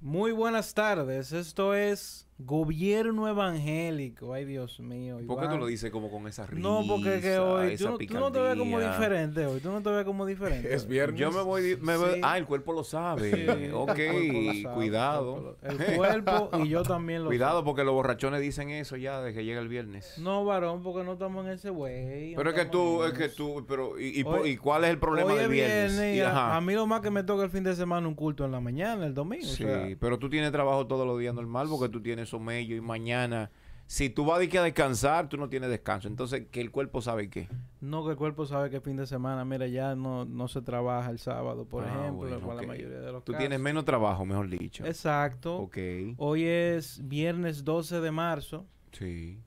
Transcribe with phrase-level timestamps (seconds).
[0.00, 1.32] Muy buenas tardes.
[1.32, 4.32] Esto es Gobierno Evangélico.
[4.32, 5.18] Ay, Dios mío.
[5.26, 6.62] ¿Por qué tú lo dices como con esa risa?
[6.62, 9.60] No, porque es que hoy tú esa no, tú no te ves como diferente hoy.
[9.60, 10.72] Tú no te ves como diferente.
[10.72, 11.18] Es viernes.
[11.20, 11.76] Yo me voy...
[11.80, 12.20] Me voy- Sí.
[12.22, 13.30] Ah, el cuerpo lo sabe.
[13.32, 15.56] Sí, ok, cuerpo lo sabe, cuidado.
[15.62, 17.64] El cuerpo, y yo también lo Cuidado sé.
[17.64, 20.14] porque los borrachones dicen eso ya desde que llega el viernes.
[20.18, 22.34] No, varón, porque no estamos en ese güey.
[22.36, 24.84] pero no es que tú, es que tú, pero ¿y, y, po- Hoy- y cuál
[24.84, 25.92] es el problema Hoy del es viernes?
[25.92, 26.56] viernes y Y, a, ajá.
[26.56, 28.60] a mí lo más que me toca el fin de semana un culto en la
[28.60, 29.44] mañana, el domingo.
[29.44, 32.76] o Sí, sea, pero tú tienes trabajo todos los días normal porque tú tienes somello
[32.76, 33.50] y mañana,
[33.86, 36.08] si tú vas a, decir a descansar, tú no tienes descanso.
[36.08, 37.48] Entonces, que el cuerpo sabe qué.
[37.80, 41.10] No que el cuerpo sabe que fin de semana, mira, ya no, no se trabaja
[41.10, 42.60] el sábado, por Ah, ejemplo, bueno, con ok.
[42.62, 43.40] la mayoría de los Tú casos.
[43.42, 44.84] tienes menos trabajo, mejor dicho.
[44.84, 45.56] Exacto.
[45.58, 45.78] Ok,
[46.18, 49.40] Hoy es viernes 12 de marzo sí.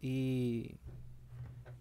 [0.00, 0.74] y,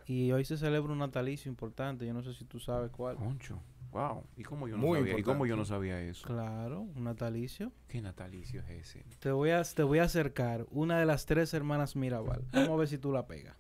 [0.06, 2.06] y hoy se celebra un natalicio importante.
[2.06, 3.16] Yo no sé si tú sabes cuál.
[3.16, 3.60] Concho,
[3.96, 4.24] wow.
[4.36, 5.18] ¿Y cómo yo no Muy sabía?
[5.20, 6.28] ¿Y cómo yo no sabía eso?
[6.28, 7.72] Claro, un natalicio.
[7.88, 9.06] ¿Qué natalicio es ese?
[9.20, 12.44] Te voy a, te voy a acercar una de las tres hermanas Mirabal.
[12.52, 13.56] Vamos a ver si tú la pegas.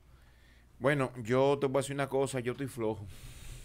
[0.80, 3.06] Bueno, yo te voy a decir una cosa, yo estoy flojo.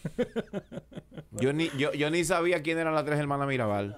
[1.33, 3.97] yo, ni, yo, yo ni sabía quién eran las tres hermanas Mirabal.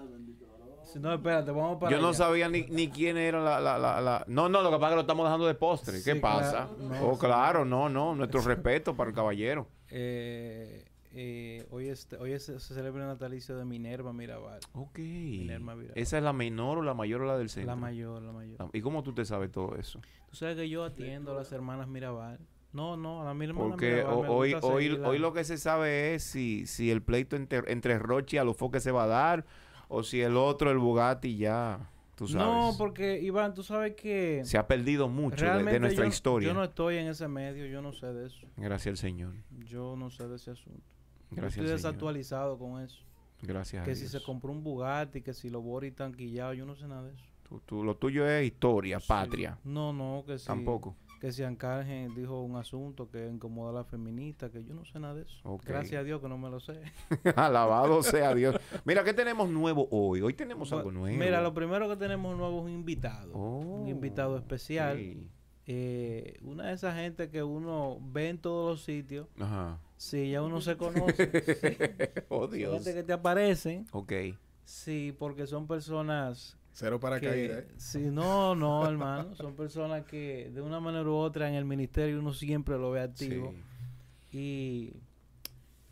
[0.84, 2.16] Si no, espérate, vamos para Yo no allá.
[2.18, 4.90] sabía ni, ni quién era la, la, la, la- No, no, lo que pasa es
[4.90, 6.02] que lo estamos dejando de postre.
[6.02, 6.68] ¿Qué Sí, pasa?
[6.68, 6.76] claro.
[6.78, 7.20] No, oh, sí.
[7.20, 8.14] claro, no, no.
[8.14, 9.68] Nuestro respeto para el caballero.
[9.88, 14.60] Eh, eh, hoy, es- hoy es- se celebra el natalicio de Minerva Mirabal.
[14.74, 14.98] Ok.
[14.98, 15.98] Minerva Mirabal.
[15.98, 17.70] ¿Esa es la menor o la mayor o la del centro?
[17.72, 18.56] La mayor, la mayor.
[18.60, 20.00] Ah, ¿Y cómo tú te sabes todo eso?
[20.30, 22.38] Tú sabes que yo atiendo a las hermanas Mirabal.
[22.72, 25.08] No, no, a la mi hermana Porque Mirabal hoy, hoy, seguirla.
[25.08, 28.80] hoy lo que se sabe es si, si el pleito entre, entre Roche y Alufoque
[28.80, 29.44] se va a dar
[29.88, 32.46] o si el otro, el Bugatti, ya, tú sabes.
[32.46, 36.48] No, porque Iván, tú sabes que Se ha perdido mucho de- nuestra yo, historia.
[36.48, 38.46] yo no estoy en ese medio, yo no sé de eso.
[38.56, 39.34] Gracias al Señor.
[39.66, 40.82] Yo no sé de ese asunto.
[41.36, 41.70] Yo estoy Señor.
[41.70, 43.02] desactualizado con eso.
[43.42, 44.12] Gracias a Que si Dios.
[44.12, 47.14] se compró un Bugatti, que si los Boris están quillados, yo no sé nada de
[47.14, 47.24] eso.
[47.48, 49.06] Tú- tú- lo tuyo es historia, Sí.
[49.08, 49.58] patria.
[49.64, 50.96] No, no, que si, Tampoco.
[51.20, 54.98] que si Ancargen dijo un asunto que incomoda a la feminista, que yo no sé
[55.00, 55.36] nada de eso.
[55.42, 55.64] Ok.
[55.66, 56.80] Gracias a Dios que no me lo sé.
[57.36, 58.56] Alabado sea Dios.
[58.84, 60.20] Mira, ¿qué tenemos nuevo hoy?
[60.22, 61.16] Hoy tenemos algo nuevo.
[61.18, 63.32] Mira, lo primero que tenemos nuevo es un invitado.
[63.34, 64.96] Oh, un invitado especial.
[64.98, 65.28] sí.
[65.66, 69.28] Eh, una de esas gente que uno ve en todos los sitios.
[69.38, 69.78] Ajá.
[69.96, 71.30] Sí, ya uno se conoce.
[71.54, 71.76] sí.
[72.28, 72.74] Oh, Dios.
[72.74, 73.86] gente que te aparecen.
[73.92, 74.12] Ok.
[74.64, 77.28] Sí, porque son personas Cero para que...
[77.28, 77.68] caída, ¿eh?
[77.76, 79.34] Sí, no, no, hermano.
[79.34, 83.02] Son personas que de una manera u otra en el ministerio uno siempre lo ve
[83.02, 83.54] activo.
[84.30, 84.38] Sí.
[84.38, 84.96] Y,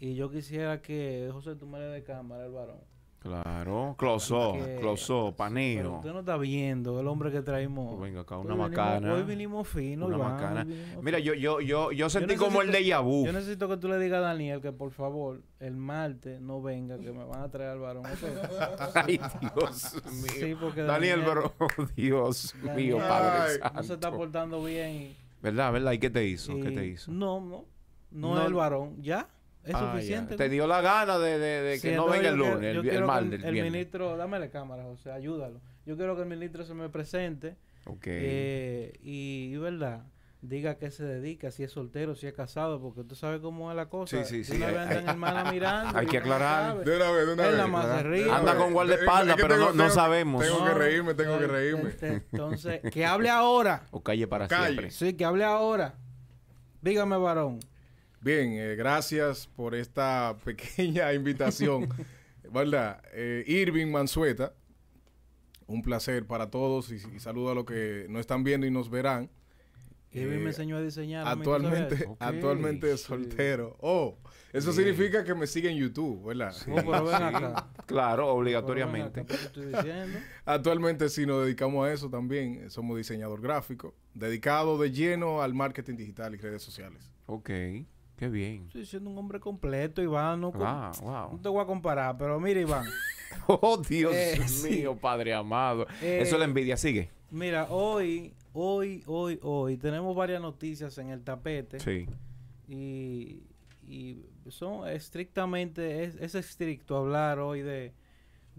[0.04, 2.80] y yo quisiera que, José, tú me le des cámara al varón.
[3.20, 3.94] Claro.
[3.98, 5.96] Closó, closó, paneo.
[5.96, 7.90] usted no está viendo el hombre que traímos.
[7.96, 9.12] Pues venga acá, Hoy una venimos- macana.
[9.12, 10.60] Hoy vinimos fino, Una Iván, macana.
[10.62, 11.34] hoy vinimos Mira, fino.
[11.34, 13.26] yo, yo, yo, yo sentí necesito- como el déjà vu.
[13.26, 16.96] Yo necesito que tú le digas a Daniel que por favor el martes no venga,
[16.98, 18.04] que me van a traer al varón.
[18.94, 20.28] Ay, Dios mío.
[20.32, 24.90] Sí, porque Daniel, pero, oh, Dios mío, Daniel Padre Ay, no se está portando bien.
[24.96, 25.92] Y, ¿Verdad, verdad?
[25.92, 26.54] ¿Y qué te hizo?
[26.58, 27.12] ¿Qué te hizo?
[27.12, 27.64] No, no.
[28.12, 29.02] No, No- es el varón.
[29.02, 29.28] ¿Ya?
[29.70, 30.26] ¿Es Ah, ya.
[30.26, 32.90] Te dio la gana de, de- de Sí, que no venga el lunes, el, el
[32.90, 33.72] que martes, el viernes.
[33.72, 35.60] ministro, dame la cámara, José, ayúdalo.
[35.86, 38.04] Yo quiero que el ministro se me presente Ok.
[38.06, 40.02] eh, y, y, ¿verdad?
[40.42, 43.70] Diga a qué se dedica, si es soltero, si es casado, porque tú sabes cómo
[43.70, 44.24] es la cosa.
[44.24, 45.98] Sí, sí, De sí, una hay- vez andan hay- hermana mirando.
[45.98, 46.82] hay que aclarar.
[46.84, 47.68] De una vez, de una vez.
[47.68, 48.30] más ríe.
[48.30, 50.42] Anda con guardaespaldas, Es que pero no- no tengo- sabemos.
[50.44, 51.90] Tengo que reírme, tengo que eh, reírme.
[52.00, 53.82] eh, Entonces, que hable ahora.
[53.90, 54.66] O calle para Calle.
[54.68, 54.90] siempre.
[54.90, 55.94] Sí, que hable ahora.
[56.82, 57.60] Dígame, varón.
[58.20, 61.88] Bien, eh, gracias por esta pequeña invitación.
[62.52, 63.02] ¿Verdad?
[63.12, 64.54] Eh, Irving Mansueta,
[65.66, 68.90] un placer para todos y, y saludo a los que nos están viendo y nos
[68.90, 69.30] verán.
[70.12, 71.24] Irving Eh, me enseñó a diseñar.
[71.24, 71.36] ¿no?
[71.36, 72.08] ¿Me hizo Actualmente, saber?
[72.10, 73.04] Ok, actualmente sí.
[73.04, 73.76] soltero.
[73.80, 74.18] Oh,
[74.52, 74.84] eso Bien.
[74.84, 76.52] significa que me sigue en YouTube, ¿verdad?
[76.52, 77.22] Sí, Oh, pero ven sí.
[77.22, 77.68] acá.
[77.86, 79.24] Claro, ven obligatoriamente.
[80.44, 82.64] Actualmente sí nos dedicamos a eso también.
[82.64, 87.08] eh, Somos diseñador gráfico, dedicado de lleno al marketing digital y redes sociales.
[87.26, 87.50] Ok,
[88.20, 88.66] qué bien.
[88.66, 90.40] Estoy siendo un hombre completo, Iván.
[90.42, 90.92] No, Ah,
[91.32, 92.84] no te voy a comparar, pero mira, Iván.
[93.46, 94.68] Oh, Dios Eh, sí.
[94.70, 95.86] mío, Padre amado.
[96.02, 97.10] Eh, Eso es la envidia, sigue.
[97.30, 102.06] Mira, hoy, hoy, hoy, hoy tenemos varias noticias en el tapete Sí.
[102.68, 103.42] y,
[103.88, 107.92] y son estrictamente, es, es estricto hablar hoy de,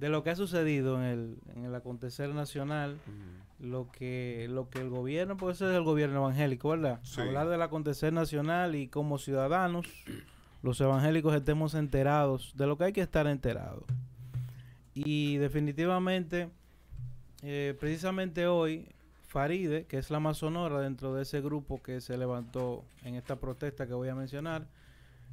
[0.02, 2.98] de lo que ha sucedido en el, en el acontecer nacional,
[3.60, 7.00] lo que, lo que el gobierno, porque ese es el gobierno evangélico, ¿verdad?
[7.04, 7.22] Sí.
[7.22, 9.86] Hablar del acontecer nacional y como ciudadanos,
[10.64, 13.84] los evangélicos estemos enterados de lo que hay que estar enterados.
[14.96, 16.50] Y definitivamente,
[17.44, 18.88] eh, precisamente hoy,
[19.28, 23.36] Faride, que es la más sonora dentro de ese grupo que se levantó en esta
[23.36, 24.66] protesta que voy a mencionar,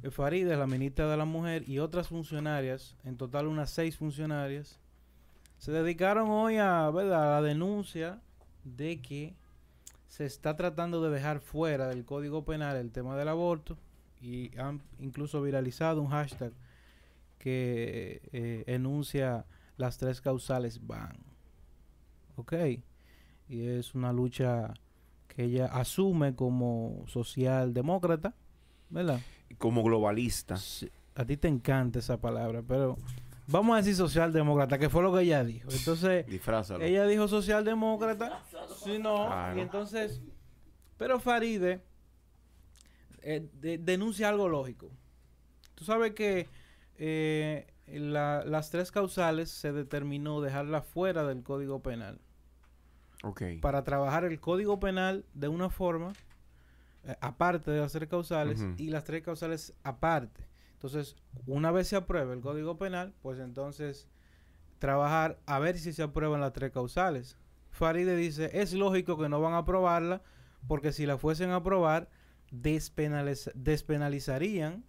[0.03, 4.79] eh, Faride, la ministra de la Mujer y otras funcionarias, en total unas seis funcionarias,
[5.57, 7.37] se dedicaron hoy a, ¿verdad?
[7.37, 8.21] a la denuncia
[8.63, 9.35] de que
[10.07, 13.77] se está tratando de dejar fuera del Código Penal el tema del aborto
[14.21, 16.53] y han incluso viralizado un hashtag
[17.37, 19.45] que eh, enuncia
[19.77, 21.17] las tres causales van.
[22.35, 22.53] ¿Ok?
[23.47, 24.73] Y es una lucha
[25.27, 28.35] que ella asume como socialdemócrata,
[28.89, 29.19] ¿verdad?
[29.57, 30.57] Como globalista.
[30.57, 32.97] Sí, a ti te encanta esa palabra, pero
[33.47, 35.69] vamos a decir socialdemócrata, que fue lo que ella dijo.
[35.71, 36.83] Entonces, Disfrázalo.
[36.83, 38.43] ella dijo socialdemócrata,
[38.83, 39.57] si no, Claro.
[39.57, 40.21] y entonces,
[40.97, 41.81] pero Faride
[43.21, 44.89] eh, de- denuncia algo lógico.
[45.75, 46.47] Tú sabes que
[46.97, 52.19] eh, la- las tres causales se determinó dejarlas fuera del Código Penal
[53.23, 53.41] Ok.
[53.61, 56.13] para trabajar el Código Penal de una forma
[57.05, 60.47] eh, aparte de las tres causales y las tres causales aparte.
[60.73, 61.15] Entonces,
[61.45, 64.07] una vez se apruebe el Código Penal, pues entonces
[64.79, 67.37] trabajar a ver si se aprueban las tres causales.
[67.71, 70.21] Faride dice, es lógico que no van a aprobarla
[70.67, 72.09] porque si la fuesen a aprobar,
[72.51, 74.83] despenaliz- despenalizarían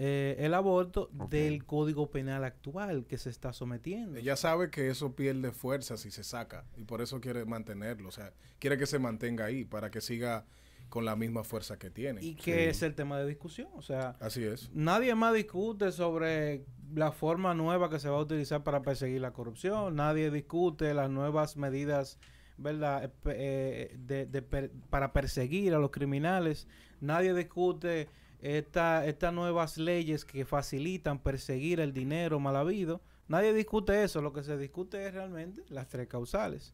[0.00, 4.16] eh, el aborto del Código Penal actual que se está sometiendo.
[4.16, 8.08] Ella sabe que eso pierde fuerza si se saca y por eso quiere mantenerlo.
[8.08, 10.44] O sea, quiere que se mantenga ahí para que siga
[10.88, 12.22] con la misma fuerza que tiene.
[12.24, 12.60] y que Sí.
[12.70, 13.68] es el tema de discusión.
[13.74, 14.70] O sea, Así es.
[14.72, 16.64] Nadie más discute sobre
[16.94, 19.96] la forma nueva que se va a utilizar para perseguir la corrupción.
[19.96, 22.18] Nadie discute las nuevas medidas,
[22.56, 23.04] ¿verdad?
[23.04, 26.66] Eh, eh, de- de per- para perseguir a los criminales.
[27.00, 28.08] Nadie discute
[28.40, 33.02] esta- estas nuevas leyes que facilitan perseguir el dinero mal habido.
[33.28, 34.22] Nadie discute eso.
[34.22, 36.72] Lo que se discute es realmente las tres causales.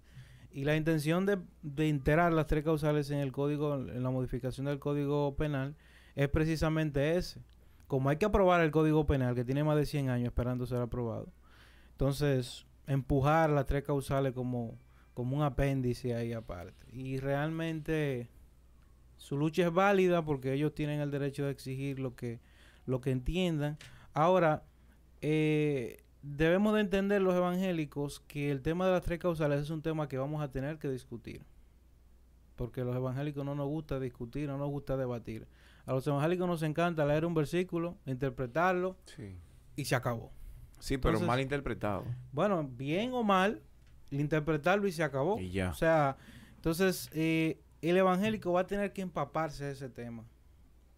[0.55, 4.67] Y la intención de, de integrar las tres causales en el código, en la modificación
[4.67, 5.75] del código penal,
[6.15, 7.41] es precisamente ese.
[7.89, 10.79] Como hay que aprobar el código penal, que tiene más de 100 años esperando ser
[10.79, 11.33] aprobado,
[11.91, 14.79] entonces empujar las tres causales como,
[15.13, 16.87] como un apéndice ahí aparte.
[16.93, 18.31] Y realmente
[19.17, 22.39] su lucha es válida porque ellos tienen el derecho de exigir lo que,
[22.87, 23.77] lo que entiendan.
[24.13, 24.63] Ahora,
[25.21, 29.83] eh, debemos de entender los evangélicos que el tema de las tres causales es un
[29.83, 31.45] tema que vamos a tener que discutir.
[32.57, 35.47] Porque a los evangélicos no nos gusta discutir, no nos gusta debatir.
[35.87, 39.37] A los evangélicos nos encanta leer un versículo, interpretarlo Sí.
[39.77, 40.33] y se acabó.
[40.79, 42.05] Sí, pero Entonces- mal interpretado.
[42.33, 43.61] Bueno, bien o mal,
[44.11, 45.39] interpretarlo y se acabó.
[45.39, 45.71] Y ya.
[45.71, 46.17] O sea,
[46.57, 50.25] entonces eh, el evangélico va a tener que empaparse de ese tema.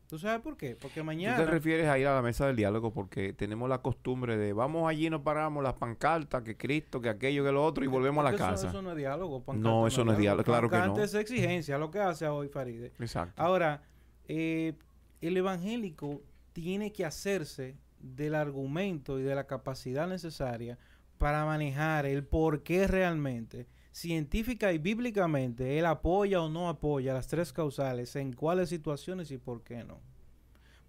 [0.08, 0.76] ¿Tú sabes por qué?
[0.76, 1.36] Porque ¿Tú mañana...
[1.36, 4.88] te refieres a ir a la mesa del diálogo porque tenemos la costumbre de vamos
[4.88, 8.30] allí, nos paramos las pancartas, que Cristo, que aquello, que lo otro y volvemos a
[8.30, 8.68] la Eso- casa?
[8.68, 9.42] Eso, no es diálogo.
[9.54, 10.96] No, eso no es diálogo, claro que no.
[11.02, 12.92] es exigencia, lo que hace hoy Faride.
[12.98, 13.40] Exacto.
[13.42, 13.82] Ahora,
[14.28, 14.74] eh,
[15.20, 20.78] el evangélico tiene que hacerse del argumento y de la capacidad necesaria
[21.18, 23.66] para manejar el por qué realmente,
[23.96, 29.38] científica y bíblicamente, él apoya o no apoya las tres causales, en cuáles situaciones y
[29.38, 30.02] por qué no.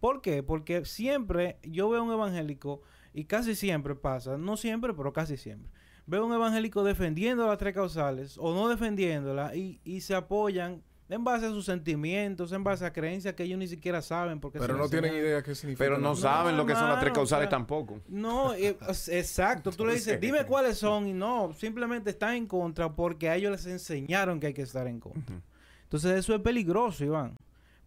[0.02, 0.44] ¿Por qué?
[0.44, 2.82] Porque siempre yo veo un evangélico,
[3.14, 5.72] y casi siempre pasa, no siempre, pero casi siempre,
[6.06, 11.24] veo un evangélico defendiendo las tres causales o no defendiéndolas y, y se apoyan en
[11.24, 14.40] base a sus sentimientos, en base a creencias que ellos ni siquiera saben.
[14.40, 15.86] Porque Pero no tienen idea qué significa.
[15.86, 18.02] Pero no saben lo que son las tres causales o sea, tampoco.
[18.08, 18.78] No, eh,
[19.12, 19.72] exacto.
[19.72, 23.52] Tú le dices, dime cuáles son y no, simplemente están en contra porque a ellos
[23.52, 25.42] les enseñaron que hay que estar en contra.
[25.84, 27.38] Entonces eso es peligroso, Iván.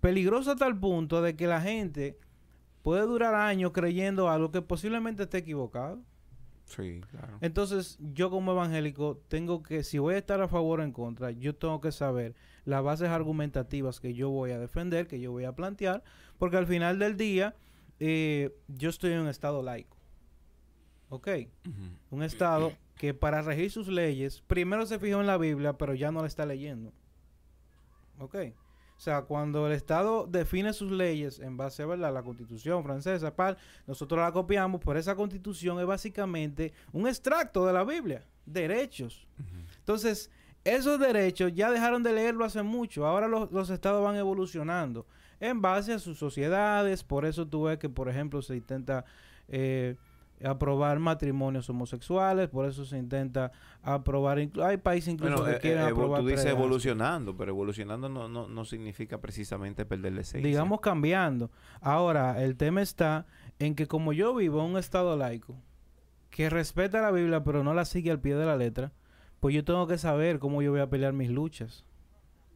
[0.00, 2.18] Peligroso hasta el punto de que la gente
[2.82, 6.00] puede durar años creyendo algo que posiblemente esté equivocado.
[6.64, 7.36] Sí, claro.
[7.40, 11.32] Entonces, yo como evangélico tengo que, si voy a estar a favor o en contra,
[11.32, 12.34] yo tengo que saber
[12.70, 16.02] las bases argumentativas que yo voy a defender, que yo voy a plantear,
[16.38, 17.54] porque al final del día
[17.98, 19.96] eh, yo estoy en un estado laico.
[21.10, 21.28] ¿Ok?
[22.10, 26.12] Un estado que para regir sus leyes, primero se fijó en la Biblia, pero ya
[26.12, 26.92] no la está leyendo.
[28.18, 28.36] ¿Ok?
[29.00, 33.56] O sea, cuando el Estado define sus leyes en base a la constitución francesa, pal,
[33.86, 39.26] nosotros la copiamos, pero esa constitución es básicamente un extracto de la Biblia, derechos.
[39.78, 40.30] Entonces,
[40.64, 45.06] esos derechos ya dejaron de leerlo hace mucho, ahora los, los estados van evolucionando
[45.40, 49.06] en base a sus sociedades, por eso tú ves que, por ejemplo, se intenta
[49.48, 49.96] eh,
[50.44, 53.52] aprobar matrimonios homosexuales, por eso se intenta
[53.82, 58.08] aprobar, hay países incluso Bueno, que eh, quieren eh, aprobar tú dices evolucionando, pero evolucionando
[58.08, 60.46] no, no, no significa precisamente perder la esencia.
[60.46, 61.50] digamos cambiando.
[61.80, 63.26] Ahora, el tema está
[63.58, 65.56] en que como yo vivo en un estado laico
[66.30, 68.92] que respeta la Biblia pero no la sigue al pie de la letra,
[69.40, 71.84] pues yo tengo que saber cómo yo voy a pelear mis luchas.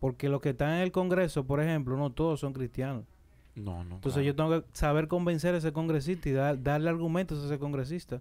[0.01, 3.05] Porque los que están en el Congreso, por ejemplo, no todos son cristianos.
[3.55, 3.95] No, no.
[3.97, 4.27] Entonces claro.
[4.27, 8.21] yo tengo que saber convencer a ese congresista y dar- darle argumentos a ese congresista.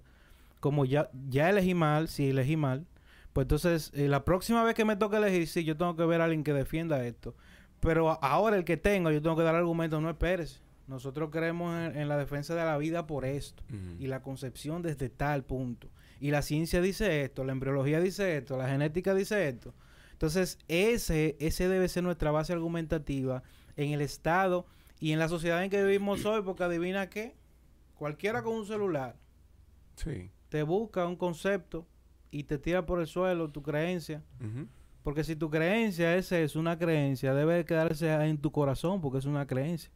[0.59, 2.85] como ya, ya elegí mal, si elegí mal,
[3.33, 6.21] pues entonces eh, la próxima vez que me toque elegir, sí, yo tengo que ver
[6.21, 7.35] a alguien que defienda esto.
[7.81, 10.61] Pero ahora el que tengo, yo tengo que dar argumentos, no espérese.
[10.87, 13.61] Nosotros creemos en, en la defensa de la vida por esto
[13.99, 15.89] y la concepción desde tal punto.
[16.23, 19.73] Y la ciencia dice esto, la embriología dice esto, la genética dice esto.
[20.13, 23.43] Entonces, ese, ese debe ser nuestra base argumentativa
[23.75, 24.65] en el Estado
[25.01, 27.35] y en la sociedad en que vivimos hoy, porque adivina qué,
[27.95, 29.17] cualquiera con un celular
[29.97, 30.31] Sí.
[30.47, 31.85] te busca un concepto
[32.31, 34.23] y te tira por el suelo tu creencia.
[35.03, 39.25] Porque si tu creencia es una creencia, debe de quedarse en tu corazón porque es
[39.25, 39.91] una creencia.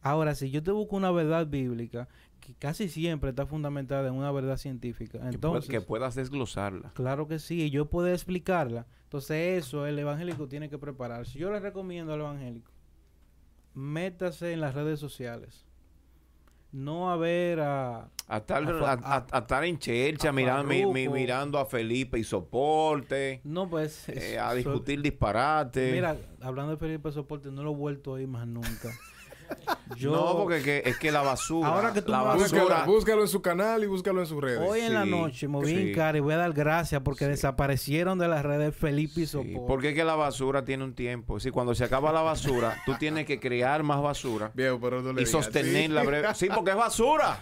[0.00, 2.08] Ahora, si yo te busco una verdad bíblica,
[2.40, 6.92] que casi siempre está fundamentada en una verdad científica, entonces, que puedas desglosarla.
[6.94, 8.86] claro que sí, y yo puedo explicarla.
[9.04, 11.38] Entonces, eso el evangélico tiene que prepararse.
[11.38, 12.70] Yo le recomiendo al evangélico,
[13.74, 15.64] métase en las redes sociales.
[16.70, 18.10] No a ver a...
[18.30, 21.64] A estar, A fa- a, a- a estar en Chelcha a mirando, mi- mirando a
[21.64, 24.06] Felipe y soporte, No, pues...
[24.10, 25.92] eh, eso- a discutir disparate.
[25.92, 28.90] Mira, hablando de Felipe Soporte, no lo he vuelto a ir más nunca.
[29.96, 31.68] Yo, no, porque que- es que la basura.
[31.68, 32.62] Ahora que tú la basura.
[32.64, 34.60] Búscalo, búscalo en su canal y búscalo en sus redes.
[34.62, 38.44] Hoy en la noche me voy y voy a dar gracias porque desaparecieron de las
[38.44, 39.60] redes Felipe y Sí, Soporte.
[39.66, 41.40] porque es que la basura tiene un tiempo.
[41.40, 45.12] Si cuando se acaba la basura, tú tienes que crear más basura Viejo, pero no
[45.12, 46.06] le y sostenerla ¿sí?
[46.06, 46.34] breve.
[46.34, 47.40] Sí, porque es basura.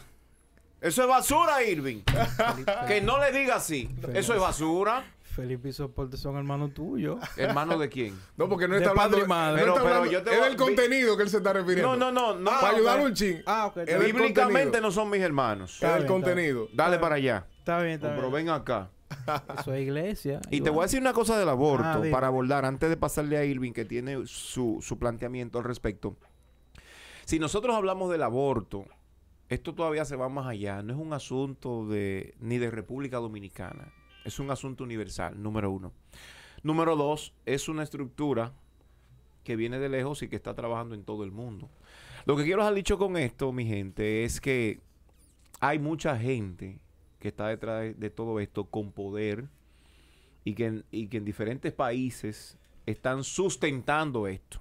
[0.81, 2.03] Eso es basura, Irving.
[2.89, 3.89] que no le diga así.
[4.15, 5.05] Eso es basura.
[5.37, 7.19] Felipe y Soporte son hermanos tuyos.
[7.37, 8.19] Hermano de quién?
[8.37, 9.13] No, porque no De está hablando.
[9.19, 9.53] padre y madre.
[9.53, 11.37] no Pero- está pero hablando- yo te es voy a- del contenido que él se
[11.37, 11.97] está refiriendo.
[11.97, 12.41] No, no, no.
[12.41, 13.07] no Para ayudar ok.
[13.07, 13.37] un ching.
[13.47, 13.99] Ah, ok, está.
[13.99, 14.81] Bíblicamente contenido.
[14.81, 15.71] no son mis hermanos.
[15.71, 16.69] Es Está está contenido.
[16.73, 17.47] Dale para allá.
[17.59, 18.47] Está bien, está Pero bien.
[18.47, 18.91] ven acá.
[19.61, 20.41] Eso es iglesia.
[20.51, 23.37] Y te voy a decir una cosa del aborto Ah, para abordar antes de pasarle
[23.37, 26.17] a Irving que tiene su, su planteamiento al respecto.
[27.25, 28.85] Si nosotros hablamos del aborto,
[29.49, 30.83] esto todavía se va más allá.
[30.83, 33.93] No es un asunto de ni de República Dominicana.
[34.27, 35.93] Es un asunto universal, número uno.
[36.65, 38.53] Número dos, es una estructura
[39.45, 41.71] que viene de lejos y que está trabajando en todo el mundo.
[42.25, 44.81] Lo que quiero dejar dicho con esto, mi gente, es que
[45.61, 46.81] hay mucha gente
[47.21, 49.45] que está detrás de, todo esto con poder
[50.43, 54.61] y que, en, diferentes países están sustentando esto.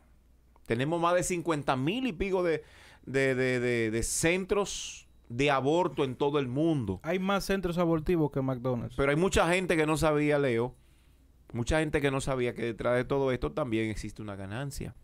[0.68, 7.00] Tenemos más de 50 mil y pico de centros de aborto en todo el mundo.
[7.04, 8.96] Hay más centros abortivos que McDonald's.
[8.96, 10.76] Pero hay mucha gente que no sabía, Leo,
[11.54, 14.96] mucha gente que no sabía que detrás de todo esto también existe una ganancia.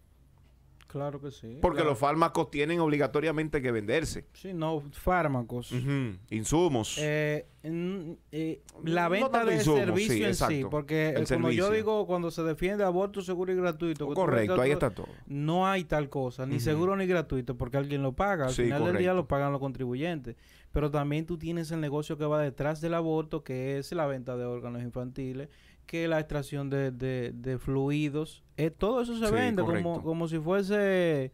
[0.92, 1.58] Claro que sí.
[1.62, 1.92] Porque Claro.
[1.92, 4.26] los fármacos tienen obligatoriamente que venderse.
[4.34, 5.72] Sí, no, fármacos.
[5.72, 6.98] Ujú, Insumos.
[7.00, 10.70] Eh, en- eh, la No venta tanto de insumos, servicio sí, en sí, exacto.
[10.70, 11.72] porque El eh, como yo servicio.
[11.72, 15.08] digo, cuando se defiende aborto seguro y gratuito, Correcto, ahí está todo.
[15.28, 18.46] no hay tal cosa, ni seguro ni gratuito, porque alguien lo paga.
[18.46, 20.36] Al Sí, final del día lo pagan los contribuyentes.
[20.72, 24.38] Pero también tú tienes el negocio que va detrás del aborto, que es la venta
[24.38, 25.50] de órganos infantiles,
[25.86, 28.44] que la extracción de, de- de fluidos.
[28.58, 31.32] Eh, todo eso se Sí, vende como, como si fuese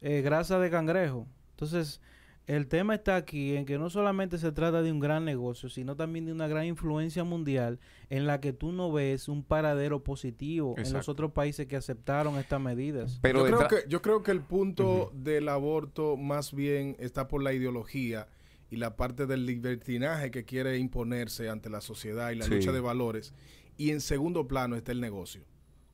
[0.00, 1.26] eh, grasa de cangrejo.
[1.50, 2.00] Entonces,
[2.46, 5.96] el tema está aquí en que no solamente se trata de un gran negocio, sino
[5.96, 7.78] también de una gran influencia mundial
[8.10, 12.36] en la que tú no ves un paradero positivo en los otros países que aceptaron
[12.36, 13.18] estas medidas.
[13.22, 17.42] Pero yo, creo que, yo creo que el punto del aborto más bien está por
[17.42, 18.26] la ideología
[18.70, 22.56] y la parte del libertinaje que quiere imponerse ante la sociedad y la Sí.
[22.56, 23.32] lucha de valores.
[23.76, 25.42] Y en segundo plano está el negocio.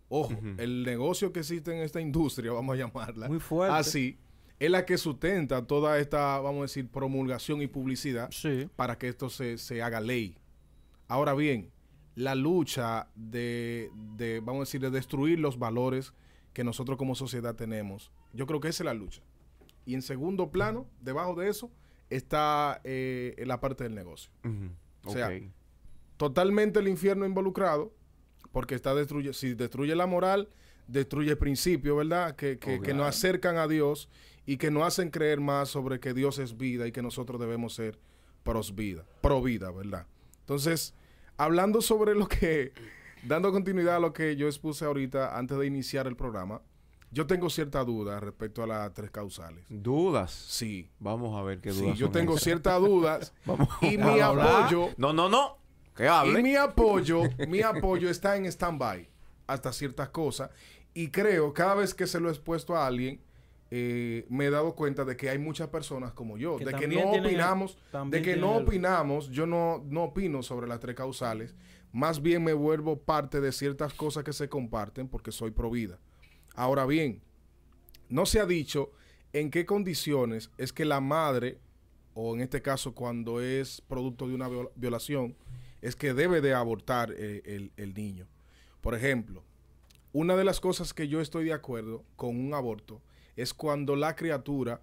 [0.08, 3.76] Ojo, el negocio que existe en esta industria, vamos a llamarla Muy fuerte.
[3.76, 4.18] así,
[4.58, 8.68] es la que sustenta toda esta, vamos a decir, promulgación y publicidad Sí.
[8.76, 10.36] para que esto se, se haga ley.
[11.08, 11.70] Ahora bien,
[12.16, 16.12] la lucha de, de, vamos a decir, de destruir los valores
[16.52, 19.22] que nosotros como sociedad tenemos, yo creo que esa es la lucha.
[19.86, 21.70] Y en segundo plano, debajo de eso,
[22.10, 24.30] está eh, la parte del negocio.
[25.04, 25.30] O sea.
[26.20, 27.94] Totalmente el infierno involucrado,
[28.52, 30.50] porque está destruye, si destruye la moral,
[30.86, 32.36] destruye principios, ¿verdad?
[32.36, 34.10] Que, que, Oh, que nos acercan a Dios
[34.44, 37.72] y que nos hacen creer más sobre que Dios es vida y que nosotros debemos
[37.72, 37.98] ser
[38.42, 40.06] pros vida, pro vida, ¿verdad?
[40.40, 40.92] Entonces,
[41.38, 42.74] hablando sobre lo que,
[43.22, 46.60] dando continuidad a lo que yo expuse ahorita antes de iniciar el programa,
[47.12, 49.64] yo tengo cierta duda respecto a las tres causales.
[49.70, 50.32] Dudas.
[50.32, 51.96] Sí, Vamos a ver qué sí, dudas.
[51.98, 54.64] yo son tengo ciertas dudas Vamos y a mi hablar.
[54.64, 55.56] apoyo No, no, no.
[55.96, 56.42] Que y hable.
[56.42, 59.08] mi apoyo, mi apoyo está en stand-by
[59.46, 60.50] hasta ciertas cosas.
[60.94, 63.20] Y creo, cada vez que se lo he expuesto a alguien,
[63.72, 66.88] eh, me he dado cuenta de que hay muchas personas como yo, Que de que
[66.88, 67.78] no el- opinamos,
[68.08, 71.54] de que no el- opinamos, yo no, no opino sobre las tres causales,
[71.92, 75.98] más bien me vuelvo parte de ciertas cosas que se comparten porque soy pro vida.
[76.56, 77.22] Ahora bien,
[78.08, 78.90] no se ha dicho
[79.32, 81.58] en qué condiciones es que la madre
[82.14, 85.36] o en este caso cuando es producto de una viol- violación,
[85.82, 88.26] es que debe de abortar eh, el, el niño.
[88.80, 89.44] Por ejemplo,
[90.12, 93.00] una de las cosas que yo estoy de acuerdo con un aborto
[93.36, 94.80] es cuando la criatura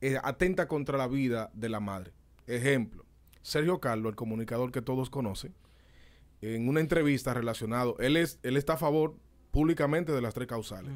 [0.00, 2.12] eh, atenta contra la vida de la madre.
[2.46, 3.04] Ejemplo,
[3.40, 5.54] Sergio Carlos, el comunicador que todos conocen,
[6.40, 9.14] en una entrevista relacionado, él, es, él está a favor
[9.52, 10.90] públicamente de las tres causales.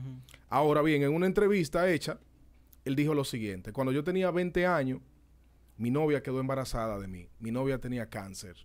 [0.48, 2.18] Ahora bien, en una entrevista hecha,
[2.84, 5.00] él dijo lo siguiente, cuando yo tenía 20 años,
[5.76, 7.28] mi novia quedó embarazada de mí.
[7.38, 8.56] Mi novia tenía cáncer,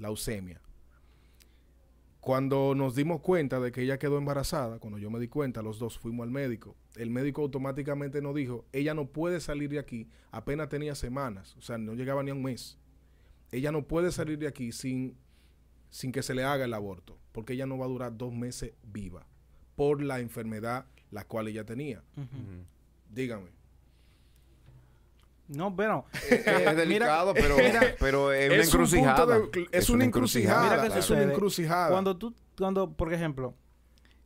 [0.00, 0.60] leucemia.
[2.20, 5.78] Cuando nos dimos cuenta de que ella quedó embarazada, cuando yo me di cuenta, los
[5.78, 6.76] dos fuimos al médico.
[6.96, 11.62] El médico automáticamente nos dijo, ella no puede salir de aquí, apenas tenía semanas, o
[11.62, 12.78] sea, no llegaba ni a un mes.
[13.52, 15.16] Ella no puede salir de aquí sin,
[15.88, 18.74] sin que se le haga el aborto, porque ella no va a durar dos meses
[18.82, 19.26] viva
[19.76, 22.02] por la enfermedad la cual ella tenía.
[23.08, 23.50] Dígame.
[25.50, 26.04] No, pero...
[26.30, 29.38] Es mira- delicado, pero, mira, pero es una un encrucijada.
[29.38, 30.76] de- es, una encrucijada.
[30.82, 31.90] Mira que es una encrucijada.
[31.90, 33.54] Cuando tú, cuando, por ejemplo,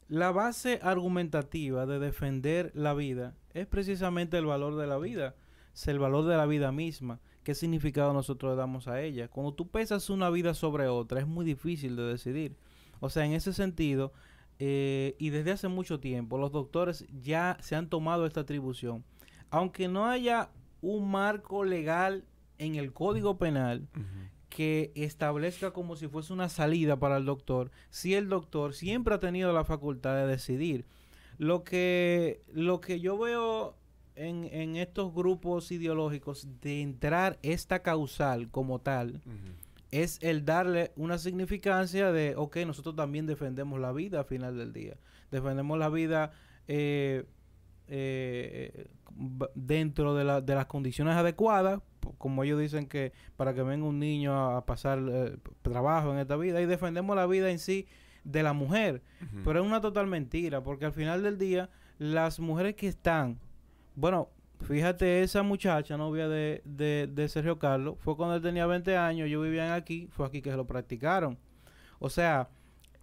[0.09, 5.35] la base argumentativa de defender la vida es precisamente el valor de la vida,
[5.75, 7.21] es el valor de la vida misma.
[7.43, 9.29] ¿Qué significado nosotros le damos a ella?
[9.29, 12.57] Cuando tú pesas una vida sobre otra, es muy difícil de decidir.
[13.01, 14.13] O sea, en ese sentido,
[14.59, 19.05] eh, y desde hace mucho tiempo, los doctores ya se han tomado esta atribución.
[19.51, 20.51] Aunque no haya
[20.85, 22.25] un marco legal
[22.59, 23.89] en el Código Penal,
[24.49, 29.19] que establezca como si fuese una salida para el doctor, si el doctor siempre ha
[29.21, 30.85] tenido la facultad de decidir.
[31.39, 33.77] Lo que, lo que yo veo
[34.15, 39.21] en, en estos grupos ideológicos de entrar esta causal como tal
[39.91, 44.73] es el darle una significancia de, ok, nosotros también defendemos la vida al final del
[44.73, 44.97] día.
[45.31, 46.33] Defendemos la vida
[46.69, 47.25] eh,
[47.89, 48.87] eh,
[49.55, 51.81] dentro de, la- de las condiciones adecuadas,
[52.19, 56.19] como ellos dicen que para que venga un niño a, a pasar eh, trabajo en
[56.19, 57.87] esta vida, y defendemos la vida en sí
[58.25, 59.03] de la mujer.
[59.45, 63.39] Pero es una total mentira, porque al final del día, las mujeres que están,
[63.95, 64.31] bueno,
[64.63, 69.27] fíjate, esa muchacha, novia de, de, de Sergio Carlos, fue cuando él tenía 20 años,
[69.29, 71.39] ellos vivían aquí, fue aquí que se lo practicaron.
[71.99, 72.49] O sea,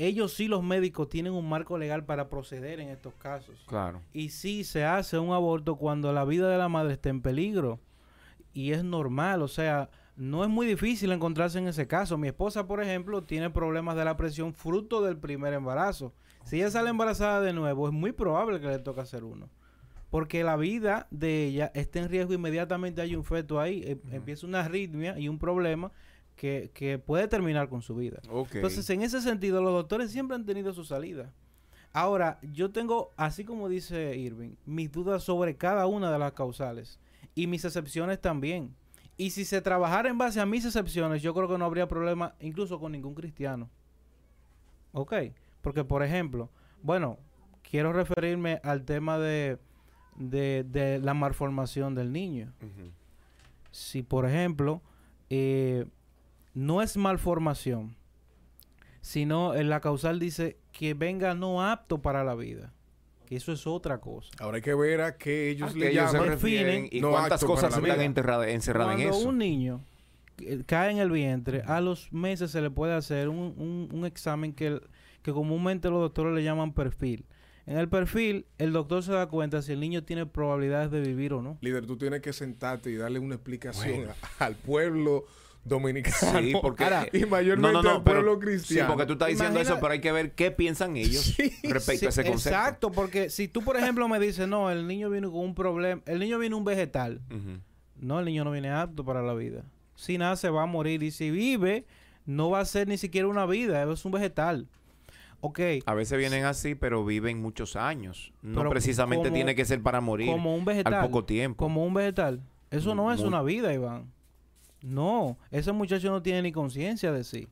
[0.06, 3.64] ellos sí, los médicos, tienen un marco legal para proceder en estos casos.
[3.68, 4.02] Claro.
[4.14, 7.80] Y sí se hace un aborto cuando la vida de la madre está en peligro.
[8.54, 12.18] Y es normal, o sea, no es muy difícil encontrarse en ese caso.
[12.18, 16.14] Mi esposa, por ejemplo, tiene problemas de la presión fruto del primer embarazo.
[16.44, 19.50] Si ella sale embarazada de nuevo, es muy probable que le toque hacer uno.
[20.10, 23.84] Porque la vida de ella está en riesgo inmediatamente hay un feto ahí.
[23.86, 24.14] em-.
[24.14, 25.92] Empieza una arritmia y un problema
[26.36, 28.20] que, que puede terminar con su vida.
[28.54, 31.32] Entonces, en ese sentido, los doctores siempre han tenido su salida.
[31.94, 37.00] Ahora, yo tengo, así como dice Irving, mis dudas sobre cada una de las causales
[37.36, 38.76] y mis excepciones también.
[39.18, 42.34] Y si se trabajara en base a mis excepciones, yo creo que no habría problema
[42.40, 43.70] incluso con ningún cristiano.
[44.94, 45.14] Ok,
[45.62, 46.50] porque por ejemplo,
[46.82, 47.18] bueno,
[47.70, 49.60] quiero referirme al tema de,
[50.16, 52.54] de, de la malformación del niño
[53.72, 54.82] si por ejemplo
[55.30, 55.86] eh,
[56.54, 57.96] no es malformación,
[59.02, 62.74] sino en la causal dice que venga no apto para la vida,
[63.26, 64.30] que eso es otra cosa.
[64.40, 66.30] Ahora hay que ver a qué ellos ¿A qué le ellos se llaman.
[66.30, 68.62] refieren y no cuántas cosas la están encerradas en
[69.08, 69.30] Cuando eso.
[69.30, 69.82] un niño
[70.38, 74.06] eh, cae en el vientre, a los meses se le puede hacer un, un- un
[74.06, 74.82] examen que,
[75.22, 77.26] que comúnmente los doctores le llaman perfil.
[77.68, 81.34] En el perfil, el doctor se da cuenta si el niño tiene probabilidades de vivir
[81.34, 81.58] o no.
[81.62, 84.08] Líder, tú tienes que sentarte y darle una explicación
[84.40, 85.26] a- al pueblo
[85.64, 88.90] dominicano Sí, porque- y mayormente al pueblo Sí, cristiano.
[88.90, 92.00] porque tú estás diciendo Imagina- eso, pero hay que ver qué piensan ellos Sí, respecto
[92.00, 92.58] Sí, a ese concepto.
[92.58, 96.02] Exacto, porque si tú, por ejemplo, me dices, no, el niño viene con un problema,
[96.06, 97.22] el niño viene un vegetal.
[98.00, 99.64] No, el niño no viene apto para la vida.
[99.96, 101.04] Si nace, va a morir.
[101.04, 101.86] Y si vive,
[102.26, 104.68] no va a ser ni siquiera una vida, es un vegetal.
[105.44, 108.32] Ok, A veces vienen así, pero viven muchos años.
[108.42, 110.94] No Pero precisamente como- tiene que ser para morir como un vegetal.
[110.96, 111.64] al poco tiempo.
[111.64, 112.42] Como un vegetal.
[112.72, 114.06] Eso no es Muy- una vida, Iván.
[114.82, 117.48] No, ese muchacho no tiene ni conciencia de sí.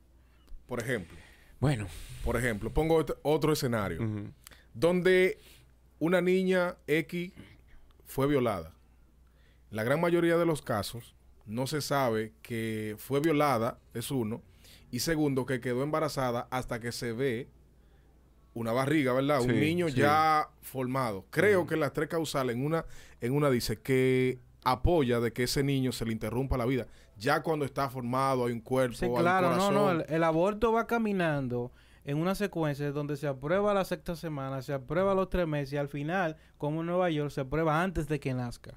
[0.66, 1.16] Por ejemplo,
[1.60, 1.86] Bueno.
[2.24, 4.30] por ejemplo, pongo otro, escenario
[4.74, 5.38] donde
[5.98, 7.32] una niña X
[8.06, 8.72] fue violada.
[9.70, 11.14] La gran mayoría de los casos
[11.46, 14.42] no se sabe que fue violada, es uno,
[14.90, 17.48] y segundo, que quedó embarazada hasta que se ve
[18.54, 19.40] una barriga, ¿verdad?
[19.42, 19.96] Sí, Un niño sí.
[19.96, 21.24] ya formado.
[21.30, 22.84] Creo que las tres causales, en una,
[23.20, 26.86] en una dice que apoya de que ese niño se le interrumpa la vida.
[27.20, 29.90] Ya cuando está formado, hay un cuerpo, Sí, hay un claro, no, no.
[29.90, 31.70] El, el aborto va caminando
[32.04, 35.76] en una secuencia donde se aprueba la sexta semana, se aprueba los tres meses y
[35.76, 38.74] al final, como en Nueva York, se aprueba antes de que nazca.